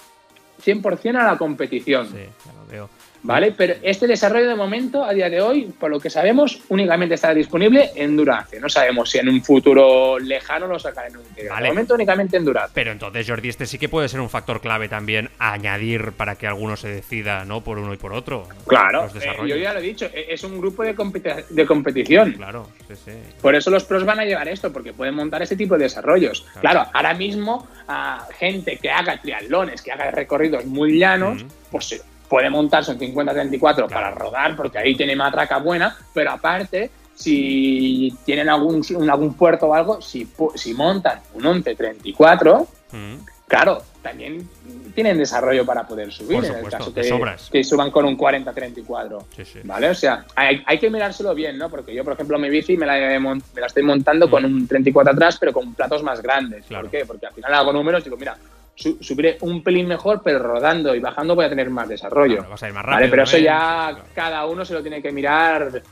100% 0.65 1.17
a 1.19 1.25
la 1.33 1.37
competición. 1.39 2.07
Sí, 2.09 2.15
ya 2.47 2.53
lo 2.53 2.67
veo. 2.67 2.91
¿Vale? 3.23 3.53
Pero 3.57 3.75
este 3.83 4.07
desarrollo 4.07 4.49
de 4.49 4.55
momento, 4.55 5.05
a 5.05 5.13
día 5.13 5.29
de 5.29 5.41
hoy, 5.41 5.73
por 5.79 5.91
lo 5.91 5.99
que 5.99 6.09
sabemos, 6.09 6.61
únicamente 6.69 7.17
estará 7.17 7.35
disponible 7.35 7.91
en 7.97 8.17
Durace. 8.17 8.61
No 8.61 8.69
sabemos 8.69 9.11
si 9.11 9.19
en 9.19 9.29
un 9.29 9.43
futuro 9.43 10.19
lejano 10.21 10.67
lo 10.69 10.79
sacarán 10.79 11.11
en 11.13 11.19
Ultegra. 11.19 11.55
Vale. 11.55 11.65
De 11.67 11.71
momento 11.73 11.95
únicamente 11.95 12.37
en 12.37 12.45
Durace. 12.45 12.71
Pero 12.75 12.93
entonces, 12.93 13.29
Jordi, 13.29 13.49
este 13.49 13.67
sí 13.67 13.77
que 13.77 13.89
puede 13.89 14.09
ser 14.09 14.21
un 14.21 14.31
factor 14.31 14.61
clave 14.61 14.89
también 14.89 15.31
a 15.39 15.53
añadir 15.53 16.13
para 16.13 16.37
que 16.37 16.47
alguno 16.47 16.77
se 16.77 16.89
decida, 16.89 17.45
¿no? 17.45 17.63
Por 17.63 17.79
uno 17.79 17.93
y 17.93 17.97
por 17.97 18.13
otro. 18.13 18.47
Claro, 18.67 19.07
eh, 19.21 19.37
yo 19.49 19.57
ya 19.57 19.73
lo 19.73 19.81
he 19.81 19.83
dicho, 19.83 20.07
e- 20.15 20.27
es 20.33 20.45
un 20.45 20.59
grupo 20.61 20.85
de, 20.85 20.95
competi- 20.95 21.45
de 21.49 21.67
competición. 21.67 22.33
Claro, 22.35 22.69
sí, 22.87 22.95
sí. 23.05 23.13
Por 23.43 23.55
eso 23.57 23.71
los 23.71 23.85
pros 23.85 24.05
van 24.05 24.21
a 24.21 24.25
llevar 24.25 24.49
esto, 24.49 24.73
porque 24.73 24.93
pueden 24.93 25.15
montar 25.15 25.43
este 25.43 25.57
tipo 25.57 25.77
de 25.77 25.85
desarrollos. 25.85 26.43
Claro. 26.61 26.61
Claro, 26.61 26.91
ahora 26.95 27.15
mismo 27.15 27.67
a 27.89 28.27
gente 28.39 28.77
que 28.81 28.91
haga 28.91 29.21
triatlones, 29.21 29.83
que 29.83 29.91
haga 29.91 30.11
recorridos 30.13 30.65
muy 30.67 30.99
llanos, 30.99 31.43
Ujú. 31.43 31.53
pues 31.73 31.93
eh, 31.93 32.01
puede 32.29 32.51
montarse 32.51 32.93
un 32.93 32.99
50-34 32.99 33.89
para 33.89 34.11
rodar, 34.11 34.57
porque 34.57 34.79
ahí 34.79 34.95
tiene 34.95 35.17
matraca 35.17 35.59
buena, 35.59 35.97
pero 36.13 36.33
aparte, 36.33 36.91
si 37.15 38.17
tienen 38.25 38.49
algún, 38.49 38.83
algún 39.11 39.35
puerto 39.35 39.67
o 39.67 39.75
algo, 39.75 40.01
si, 40.01 40.29
si 40.55 40.75
montan 40.75 41.21
un 41.35 41.43
11-34, 41.43 42.67
Mm. 42.93 43.17
Claro, 43.47 43.83
también 44.03 44.47
tienen 44.95 45.17
desarrollo 45.17 45.65
para 45.65 45.87
poder 45.87 46.13
subir 46.13 46.37
Por 46.37 46.45
en 46.45 46.57
el 46.57 46.71
caso 46.71 46.91
de 46.91 47.01
que, 47.01 47.37
que 47.51 47.65
suban 47.65 47.91
con 47.91 48.05
un 48.05 48.17
40-34. 48.17 49.25
Sí, 49.35 49.45
sí. 49.45 49.61
¿Vale? 49.65 49.89
O 49.89 49.95
sea, 49.95 50.27
hay, 50.35 50.63
hay 50.67 50.79
que 50.79 50.91
mirárselo 50.91 51.35
bien, 51.35 51.57
¿no? 51.57 51.71
Porque 51.71 51.95
yo, 51.95 52.05
por 52.05 52.13
ejemplo, 52.13 52.39
mi 52.39 52.51
bici 52.51 52.77
me 52.77 52.85
la, 52.85 53.19
me 53.19 53.61
la 53.61 53.67
estoy 53.67 53.83
montando 53.83 54.29
con 54.29 54.45
un 54.45 54.69
34 54.69 55.13
atrás, 55.13 55.39
pero 55.41 55.55
con 55.55 55.73
platos 55.73 56.03
más 56.03 56.21
grandes. 56.21 56.67
Mm. 56.67 56.69
Claro. 56.69 56.83
¿Por 56.85 56.91
qué? 56.91 57.07
Porque 57.07 57.27
al 57.27 57.33
final 57.33 57.55
hago 57.55 57.73
números 57.73 58.03
y 58.03 58.05
digo, 58.05 58.19
mira, 58.19 58.37
su- 58.79 58.97
subiré 59.03 59.39
un 59.41 59.63
pelín 59.63 59.89
mejor, 59.89 60.21
pero 60.23 60.39
rodando 60.39 60.95
y 60.95 61.01
bajando 61.01 61.35
voy 61.35 61.47
a 61.47 61.49
tener 61.49 61.69
más 61.69 61.89
desarrollo. 61.89 62.37
Claro, 62.37 62.51
vas 62.51 62.63
a 62.63 62.69
ir 62.69 62.75
más 62.75 62.85
¿Vale? 62.87 62.97
rápido 62.97 63.11
Pero 63.11 63.23
eso 63.25 63.33
también. 63.33 63.53
ya 63.53 63.89
Claro. 63.91 64.05
cada 64.15 64.47
uno 64.47 64.65
se 64.65 64.75
lo 64.75 64.83
tiene 64.83 65.03
que 65.03 65.11
mirar 65.13 65.83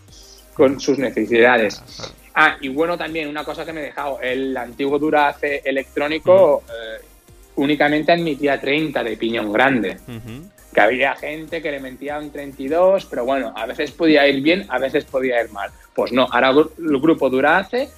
con 0.55 0.79
sus 0.81 0.99
necesidades. 0.99 1.83
Ah, 2.35 2.57
y 2.61 2.69
bueno, 2.69 2.97
también 2.97 3.29
una 3.29 3.45
cosa 3.45 3.65
que 3.65 3.73
me 3.73 3.81
he 3.81 3.85
dejado, 3.85 4.21
el 4.21 4.57
antiguo 4.57 4.99
Durace 4.99 5.63
electrónico 5.65 6.63
eh, 6.69 7.05
únicamente 7.57 8.13
admitía 8.13 8.61
30 8.61 9.03
de 9.03 9.17
piñón 9.17 9.53
grande. 9.53 9.97
Que 10.73 10.81
había 10.83 11.15
gente 11.17 11.63
que 11.63 11.71
le 11.71 11.81
mentía 11.81 12.19
un 12.19 12.31
32, 12.31 13.07
pero 13.07 13.25
bueno, 13.25 13.53
a 13.57 13.65
veces 13.65 13.91
podía 13.93 14.29
ir 14.29 14.43
bien, 14.43 14.67
a 14.69 14.79
veces 14.79 15.07
podía 15.07 15.43
ir 15.43 15.51
mal. 15.51 15.71
Pues 15.95 16.13
no, 16.13 16.29
ahora 16.31 16.51
el 16.51 16.99
grupo 17.01 17.31
Durace 17.31 17.89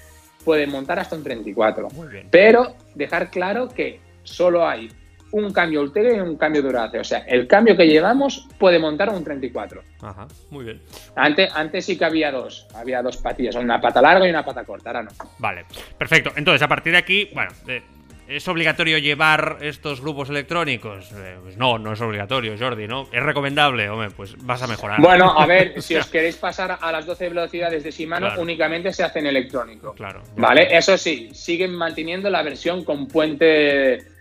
puede 0.45 0.67
montar 0.69 1.01
hasta 1.01 1.17
un 1.17 1.25
34. 1.25 1.89
Muy 1.91 2.07
bien. 2.07 2.29
Pero 2.31 2.75
dejar 2.95 3.31
claro 3.31 3.69
que 3.69 3.99
solo 4.29 4.67
hay 4.67 4.89
un 5.31 5.53
cambio 5.53 5.83
Ultegra 5.83 6.17
y 6.17 6.21
un 6.21 6.37
cambio 6.39 6.63
Durace. 6.63 6.99
O 7.01 7.05
sea, 7.05 7.19
el 7.27 7.47
cambio 7.47 7.77
que 7.77 7.87
llevamos 7.87 8.49
puede 8.59 8.79
montar 8.79 9.11
un 9.11 9.23
34. 9.23 9.83
Ajá, 10.01 10.27
muy 10.51 10.65
bien. 10.65 10.81
Antes, 11.17 11.51
antes 11.55 11.85
sí 11.85 11.99
que 11.99 12.05
había 12.07 12.31
dos, 12.33 12.67
había 12.75 13.03
dos 13.03 13.19
patillas, 13.19 13.55
una 13.57 13.81
pata 13.81 14.01
larga 14.01 14.27
y 14.27 14.31
una 14.31 14.45
pata 14.45 14.65
corta, 14.65 14.91
ahora 14.91 15.03
no. 15.03 15.11
Vale, 15.39 15.65
perfecto. 15.99 16.33
Entonces, 16.37 16.63
a 16.63 16.69
partir 16.69 16.93
de 16.93 16.99
aquí, 16.99 17.29
bueno, 17.35 17.51
eh, 17.67 17.83
¿es 18.27 18.49
obligatorio 18.49 18.97
llevar 18.97 19.59
estos 19.61 20.01
grupos 20.01 20.31
electrónicos? 20.31 21.13
Eh, 21.13 21.37
pues 21.43 21.59
no, 21.59 21.79
no 21.79 21.93
es 21.93 22.01
obligatorio, 22.01 22.55
Jordi, 22.59 22.89
¿no? 22.89 23.07
¿Es 23.13 23.23
recomendable? 23.23 23.91
Hombre, 23.91 24.09
pues 24.17 24.35
vas 24.47 24.63
a 24.63 24.67
mejorar. 24.67 24.99
Bueno, 24.99 25.39
a 25.39 25.45
ver, 25.45 25.83
si 25.83 25.95
os 25.95 26.07
queréis 26.07 26.37
pasar 26.37 26.79
a 26.81 26.91
las 26.91 27.05
12 27.05 27.29
velocidades 27.29 27.85
de 27.85 27.91
Shimano, 27.91 28.29
Claro. 28.29 28.41
únicamente 28.41 28.95
se 28.95 29.03
hace 29.03 29.19
en 29.19 29.27
electrónico. 29.27 29.93
Claro. 29.93 30.23
¿Vale? 30.39 30.75
Eso 30.75 30.97
sí, 30.97 31.29
siguen 31.35 31.75
manteniendo 31.75 32.31
la 32.31 32.43
versión 32.43 32.83
con 32.83 33.07
puente 33.09 34.17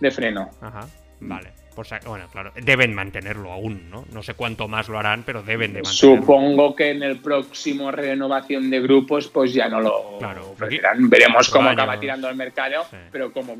de 0.00 0.10
freno. 0.10 0.50
Ajá, 0.60 0.86
vale. 1.20 1.50
Pues, 1.74 1.88
bueno, 2.04 2.26
claro, 2.30 2.52
deben 2.62 2.92
mantenerlo 2.92 3.52
aún, 3.52 3.88
¿no? 3.90 4.04
No 4.12 4.22
sé 4.22 4.34
cuánto 4.34 4.66
más 4.68 4.88
lo 4.88 4.98
harán, 4.98 5.22
pero 5.22 5.42
deben 5.42 5.72
de 5.72 5.82
mantenerlo. 5.82 6.20
Supongo 6.20 6.74
que 6.74 6.90
en 6.90 7.02
el 7.02 7.18
próximo 7.18 7.90
renovación 7.92 8.68
de 8.68 8.80
grupos, 8.80 9.28
pues 9.28 9.54
ya 9.54 9.68
no 9.68 9.80
lo 9.80 10.18
Claro. 10.18 10.54
Veremos 10.98 11.48
cómo 11.48 11.68
años. 11.68 11.80
acaba 11.80 11.98
tirando 12.00 12.28
al 12.28 12.34
mercado, 12.36 12.84
Sí. 12.90 12.96
pero 13.10 13.32
como 13.32 13.56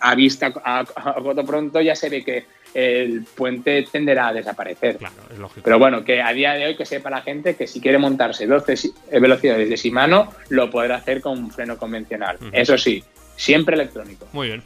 a 0.00 0.14
vista 0.14 0.52
a, 0.64 0.84
corto 1.22 1.44
pronto 1.44 1.80
ya 1.82 1.94
se 1.96 2.08
ve 2.08 2.24
que 2.24 2.44
el 2.72 3.24
puente 3.36 3.84
tenderá 3.90 4.28
a 4.28 4.32
desaparecer. 4.32 4.96
Claro, 4.96 5.14
es 5.30 5.38
lógico. 5.38 5.60
Pero 5.64 5.78
bueno, 5.78 6.04
que 6.04 6.22
a 6.22 6.32
día 6.32 6.54
de 6.54 6.66
hoy 6.66 6.76
que 6.76 6.86
sepa 6.86 7.10
la 7.10 7.20
gente 7.20 7.56
que 7.56 7.66
si 7.66 7.80
quiere 7.80 7.98
montarse 7.98 8.46
12 8.46 8.76
si- 8.76 8.94
velocidades 9.12 9.68
de 9.68 9.76
Shimano, 9.76 10.32
lo 10.48 10.70
podrá 10.70 10.96
hacer 10.96 11.20
con 11.20 11.36
un 11.38 11.50
freno 11.50 11.76
convencional. 11.76 12.38
Eso 12.52 12.78
sí, 12.78 13.02
siempre 13.36 13.74
electrónico. 13.74 14.28
Muy 14.32 14.46
bien. 14.48 14.62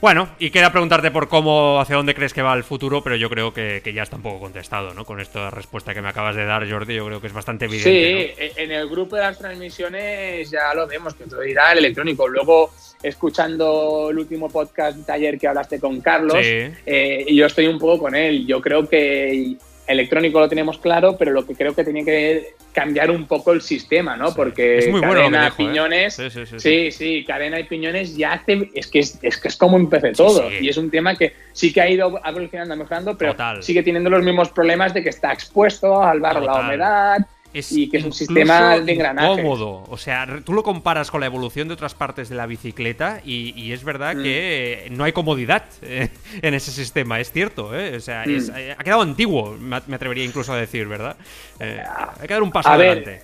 Bueno, 0.00 0.28
y 0.38 0.50
queda 0.50 0.70
preguntarte 0.70 1.10
por 1.10 1.28
cómo, 1.28 1.80
hacia 1.80 1.96
dónde 1.96 2.14
crees 2.14 2.32
que 2.32 2.40
va 2.40 2.54
el 2.54 2.62
futuro, 2.62 3.02
pero 3.02 3.16
yo 3.16 3.28
creo 3.28 3.52
que, 3.52 3.80
que 3.82 3.92
ya 3.92 4.04
está 4.04 4.14
un 4.14 4.22
poco 4.22 4.38
contestado, 4.38 4.94
¿no? 4.94 5.04
Con 5.04 5.18
esta 5.20 5.50
respuesta 5.50 5.92
que 5.92 6.00
me 6.00 6.08
acabas 6.08 6.36
de 6.36 6.44
dar, 6.44 6.70
Jordi, 6.70 6.94
yo 6.94 7.04
creo 7.06 7.20
que 7.20 7.26
es 7.26 7.32
bastante 7.32 7.64
evidente. 7.64 8.34
Sí, 8.36 8.42
e- 8.44 8.52
en 8.62 8.70
el 8.70 8.88
grupo 8.88 9.16
de 9.16 9.22
las 9.22 9.38
transmisiones 9.38 10.48
ya 10.52 10.72
lo 10.72 10.86
vemos, 10.86 11.14
que 11.14 11.24
todo 11.24 11.44
irá 11.44 11.72
el 11.72 11.78
electrónico. 11.78 12.28
Luego, 12.28 12.70
escuchando 13.02 14.10
el 14.10 14.18
último 14.18 14.48
podcast 14.48 14.98
de 14.98 15.12
ayer 15.12 15.36
que 15.36 15.48
hablaste 15.48 15.80
con 15.80 16.00
Carlos, 16.00 16.38
Sí. 16.40 16.70
eh, 16.86 17.26
yo 17.34 17.46
estoy 17.46 17.66
un 17.66 17.80
poco 17.80 17.98
con 18.04 18.14
él. 18.14 18.46
Yo 18.46 18.60
creo 18.60 18.88
que 18.88 19.56
electrónico 19.88 20.38
lo 20.38 20.48
tenemos 20.48 20.78
claro, 20.78 21.16
pero 21.18 21.32
lo 21.32 21.46
que 21.46 21.54
creo 21.54 21.74
que 21.74 21.82
tiene 21.82 22.04
que 22.04 22.54
cambiar 22.72 23.10
un 23.10 23.26
poco 23.26 23.52
el 23.52 23.62
sistema, 23.62 24.16
¿no? 24.16 24.28
Sí. 24.28 24.34
Porque 24.36 24.78
Es 24.78 24.88
muy 24.90 25.00
bueno 25.00 25.14
cadena, 25.14 25.44
dijo, 25.44 25.54
¿eh? 25.62 25.66
piñones, 25.66 26.14
Sí, 26.14 26.30
sí, 26.30 26.46
sí, 26.46 26.46
sí. 26.46 26.60
sí, 26.60 26.92
sí, 26.92 27.24
cadena 27.24 27.58
y 27.58 27.64
piñones 27.64 28.16
ya 28.16 28.34
hace, 28.34 28.70
es 28.74 28.86
que 28.86 29.00
es, 29.00 29.18
es 29.22 29.38
que 29.38 29.48
es 29.48 29.56
como 29.56 29.76
empecé 29.76 30.12
todo. 30.12 30.50
Y 30.60 30.68
es 30.68 30.76
un 30.76 30.90
tema 30.90 31.16
que 31.16 31.32
sí 31.52 31.72
que 31.72 31.80
ha 31.80 31.88
ido 31.88 32.20
evolucionando, 32.24 32.76
mejorando, 32.76 33.16
pero 33.16 33.32
Total. 33.32 33.62
sigue 33.62 33.82
teniendo 33.82 34.10
los 34.10 34.22
mismos 34.22 34.50
problemas 34.50 34.94
de 34.94 35.02
que 35.02 35.08
está 35.08 35.32
expuesto 35.32 36.02
al 36.02 36.20
barro, 36.20 36.40
la 36.40 36.52
Total. 36.52 37.26
Y 37.52 37.88
que 37.88 37.98
es 37.98 38.04
un 38.04 38.12
sistema 38.12 38.78
de 38.78 38.92
engranaje. 38.92 39.42
cómodo. 39.42 39.84
O 39.88 39.96
sea, 39.96 40.26
tú 40.44 40.52
lo 40.52 40.62
comparas 40.62 41.10
con 41.10 41.20
la 41.20 41.26
evolución 41.26 41.68
de 41.68 41.74
otras 41.74 41.94
partes 41.94 42.28
de 42.28 42.36
la 42.36 42.46
bicicleta 42.46 43.20
y, 43.24 43.72
es 43.72 43.84
verdad 43.84 44.16
mm. 44.16 44.22
que 44.22 44.88
no 44.90 45.04
hay 45.04 45.12
comodidad 45.12 45.64
eh, 45.82 46.08
en 46.42 46.54
ese 46.54 46.70
sistema, 46.70 47.20
es 47.20 47.32
cierto. 47.32 47.78
Eh. 47.78 47.96
O 47.96 48.00
sea, 48.00 48.24
mm. 48.26 48.50
eh, 48.56 48.76
ha 48.76 48.84
quedado 48.84 49.02
antiguo, 49.02 49.56
me 49.58 49.76
atrevería 49.76 50.24
incluso 50.24 50.52
a 50.52 50.56
decir, 50.56 50.86
¿verdad? 50.86 51.16
hay 51.58 52.26
que 52.26 52.34
dar 52.34 52.42
un 52.42 52.50
paso 52.50 52.68
adelante. 52.68 53.22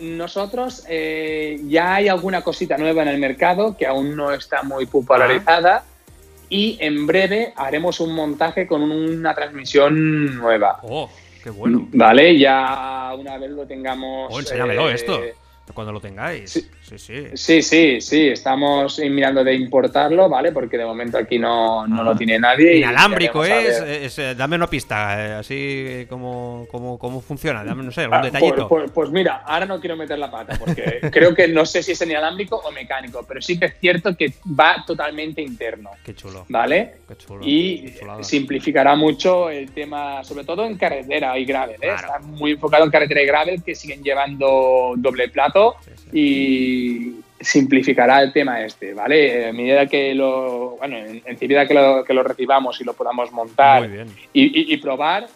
nosotros 0.00 0.84
ya 0.88 1.94
hay 1.94 2.08
alguna 2.08 2.42
cosita 2.42 2.76
nueva 2.78 3.02
en 3.02 3.08
el 3.08 3.18
mercado 3.18 3.76
que 3.76 3.86
aún 3.86 4.16
no 4.16 4.32
está 4.32 4.62
muy 4.62 4.86
popularizada. 4.86 5.84
Y 6.52 6.76
en 6.80 7.06
breve 7.06 7.52
haremos 7.54 8.00
un 8.00 8.12
montaje 8.12 8.66
con 8.66 8.82
una 8.82 9.32
transmisión 9.36 10.36
nueva. 10.36 10.80
Oh. 10.82 11.08
Qué 11.42 11.50
bueno. 11.50 11.88
Vale, 11.92 12.38
ya 12.38 13.14
una 13.18 13.38
vez 13.38 13.50
lo 13.50 13.66
tengamos. 13.66 14.28
Oh, 14.32 14.40
enséñamelo 14.40 14.90
esto. 14.90 15.22
Eh, 15.22 15.34
cuando 15.72 15.92
lo 15.92 16.00
tengáis. 16.00 16.50
Sí, 16.50 16.70
sí, 16.98 17.62
sí. 17.62 18.00
Sí, 18.00 18.28
Estamos 18.28 18.98
mirando 18.98 19.44
de 19.44 19.54
importarlo, 19.54 20.28
¿vale? 20.28 20.52
Porque 20.52 20.76
de 20.76 20.84
momento 20.84 21.18
aquí 21.18 21.38
no, 21.38 21.86
no 21.86 22.02
lo 22.02 22.16
tiene 22.16 22.38
nadie. 22.38 22.78
Inalámbrico 22.78 23.44
es, 23.44 24.18
eh, 24.18 24.34
Dame 24.34 24.56
una 24.56 24.68
pista, 24.68 25.26
eh, 25.26 25.32
así 25.34 26.06
como, 26.08 26.66
como, 26.70 27.20
funciona. 27.20 27.64
Dame, 27.64 27.82
no 27.82 27.92
sé, 27.92 28.02
algún 28.02 28.16
ah, 28.16 28.20
pues, 28.20 28.32
detallito. 28.32 28.68
Pues, 28.68 28.90
pues, 28.90 29.10
mira, 29.10 29.42
ahora 29.46 29.66
no 29.66 29.80
quiero 29.80 29.96
meter 29.96 30.18
la 30.18 30.30
pata, 30.30 30.58
porque 30.58 31.00
creo 31.12 31.34
que 31.34 31.48
no 31.48 31.66
sé 31.66 31.82
si 31.82 31.92
es 31.92 32.02
inalámbrico 32.02 32.56
o 32.56 32.70
mecánico, 32.72 33.24
pero 33.26 33.40
sí 33.40 33.58
que 33.58 33.66
es 33.66 33.74
cierto 33.80 34.16
que 34.16 34.32
va 34.46 34.84
totalmente 34.86 35.42
interno. 35.42 35.90
Qué 36.04 36.14
chulo. 36.14 36.46
¿Vale? 36.48 36.94
Qué 37.08 37.16
chulo. 37.16 37.46
Y 37.46 37.94
simplificará 38.22 38.96
mucho 38.96 39.50
el 39.50 39.70
tema, 39.70 40.22
sobre 40.24 40.44
todo 40.44 40.64
en 40.64 40.76
carretera 40.76 41.38
y 41.38 41.44
gravel. 41.44 41.76
¿eh? 41.82 41.94
Está 41.94 42.18
muy 42.20 42.52
enfocado 42.52 42.84
en 42.84 42.90
carretera 42.90 43.22
y 43.22 43.26
gravel, 43.26 43.62
que 43.62 43.74
siguen 43.74 44.02
llevando 44.02 44.94
doble 44.96 45.28
plato 45.28 45.76
y 46.12 46.79
simplificará 47.40 48.22
el 48.22 48.32
tema 48.32 48.62
este, 48.62 48.92
¿vale? 48.92 49.48
A 49.48 49.52
medida 49.52 49.86
que 49.86 50.14
lo, 50.14 50.76
bueno, 50.76 50.96
en, 50.96 51.22
medida 51.40 51.66
que 51.66 51.74
lo, 51.74 52.04
que 52.04 52.14
lo 52.14 52.22
recibamos 52.22 52.80
y 52.80 52.84
lo 52.84 52.92
podamos 52.92 53.32
montar 53.32 53.88
y, 54.32 54.74
y, 54.74 54.76
probar, 54.76 55.26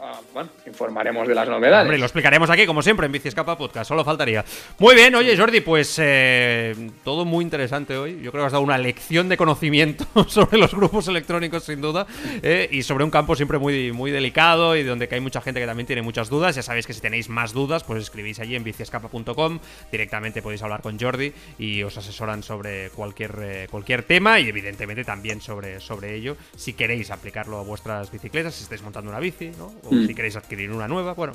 Ah, 0.00 0.20
bueno, 0.34 0.50
informaremos 0.66 1.26
de 1.26 1.34
las 1.34 1.48
novedades. 1.48 1.82
Hombre, 1.84 1.98
lo 1.98 2.04
explicaremos 2.04 2.50
aquí, 2.50 2.66
como 2.66 2.82
siempre, 2.82 3.06
en 3.06 3.14
Escapa 3.14 3.56
Podcast, 3.56 3.88
solo 3.88 4.04
faltaría. 4.04 4.44
Muy 4.78 4.94
bien, 4.94 5.14
oye, 5.14 5.36
Jordi, 5.36 5.62
pues 5.62 5.98
eh, 5.98 6.90
todo 7.02 7.24
muy 7.24 7.42
interesante 7.42 7.96
hoy. 7.96 8.20
Yo 8.22 8.30
creo 8.30 8.42
que 8.42 8.46
has 8.46 8.52
dado 8.52 8.62
una 8.62 8.76
lección 8.76 9.28
de 9.28 9.36
conocimiento 9.38 10.06
sobre 10.28 10.58
los 10.58 10.74
grupos 10.74 11.08
electrónicos, 11.08 11.64
sin 11.64 11.80
duda, 11.80 12.06
eh, 12.42 12.68
y 12.70 12.82
sobre 12.82 13.04
un 13.04 13.10
campo 13.10 13.34
siempre 13.34 13.58
muy, 13.58 13.92
muy 13.92 14.10
delicado 14.10 14.76
y 14.76 14.82
donde 14.82 15.08
hay 15.10 15.20
mucha 15.20 15.40
gente 15.40 15.60
que 15.60 15.66
también 15.66 15.86
tiene 15.86 16.02
muchas 16.02 16.28
dudas. 16.28 16.56
Ya 16.56 16.62
sabéis 16.62 16.86
que 16.86 16.92
si 16.92 17.00
tenéis 17.00 17.30
más 17.30 17.54
dudas, 17.54 17.82
pues 17.82 18.02
escribís 18.02 18.38
allí 18.38 18.54
en 18.54 18.64
biciescapa.com. 18.64 19.60
Directamente 19.90 20.42
podéis 20.42 20.62
hablar 20.62 20.82
con 20.82 20.98
Jordi 20.98 21.32
y 21.58 21.82
os 21.82 21.96
asesoran 21.96 22.42
sobre 22.42 22.90
cualquier, 22.90 23.38
eh, 23.40 23.68
cualquier 23.70 24.02
tema 24.02 24.40
y, 24.40 24.48
evidentemente, 24.48 25.04
también 25.04 25.40
sobre, 25.40 25.80
sobre 25.80 26.14
ello, 26.14 26.36
si 26.54 26.74
queréis 26.74 27.10
aplicarlo 27.10 27.58
a 27.58 27.62
vuestras 27.62 28.10
bicicletas, 28.12 28.54
si 28.54 28.64
estáis 28.64 28.82
montando 28.82 29.10
una 29.10 29.20
bici, 29.20 29.52
¿no? 29.56 29.72
Mm. 29.90 30.06
si 30.06 30.14
queréis 30.14 30.36
adquirir 30.36 30.70
una 30.70 30.88
nueva, 30.88 31.14
bueno, 31.14 31.34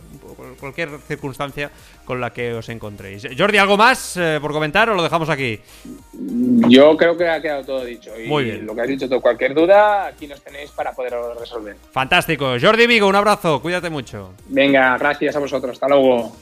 cualquier 0.60 0.90
circunstancia 1.08 1.72
con 2.06 2.20
la 2.20 2.32
que 2.32 2.54
os 2.54 2.68
encontréis. 2.70 3.28
Jordi, 3.38 3.58
¿algo 3.58 3.78
más 3.78 4.18
eh, 4.18 4.40
por 4.42 4.52
comentar 4.52 4.90
o 4.90 4.96
lo 4.96 5.04
dejamos 5.04 5.30
aquí? 5.30 5.60
Yo 6.70 6.96
creo 6.98 7.18
que 7.18 7.28
ha 7.30 7.42
quedado 7.42 7.64
todo 7.64 7.86
dicho. 7.86 8.12
Y 8.20 8.28
Muy 8.28 8.44
bien. 8.46 8.66
lo 8.66 8.76
que 8.76 8.82
has 8.82 8.88
dicho, 8.88 9.08
todo, 9.08 9.22
cualquier 9.22 9.54
duda, 9.54 10.08
aquí 10.08 10.28
nos 10.28 10.42
tenéis 10.42 10.72
para 10.72 10.94
poder 10.94 11.14
resolver. 11.40 11.76
Fantástico. 11.92 12.56
Jordi 12.62 12.88
Vigo, 12.88 13.08
un 13.08 13.16
abrazo, 13.16 13.62
cuídate 13.62 13.90
mucho. 13.90 14.34
Venga, 14.48 14.98
gracias 14.98 15.36
a 15.36 15.40
vosotros, 15.40 15.72
hasta 15.74 15.88
luego. 15.88 16.36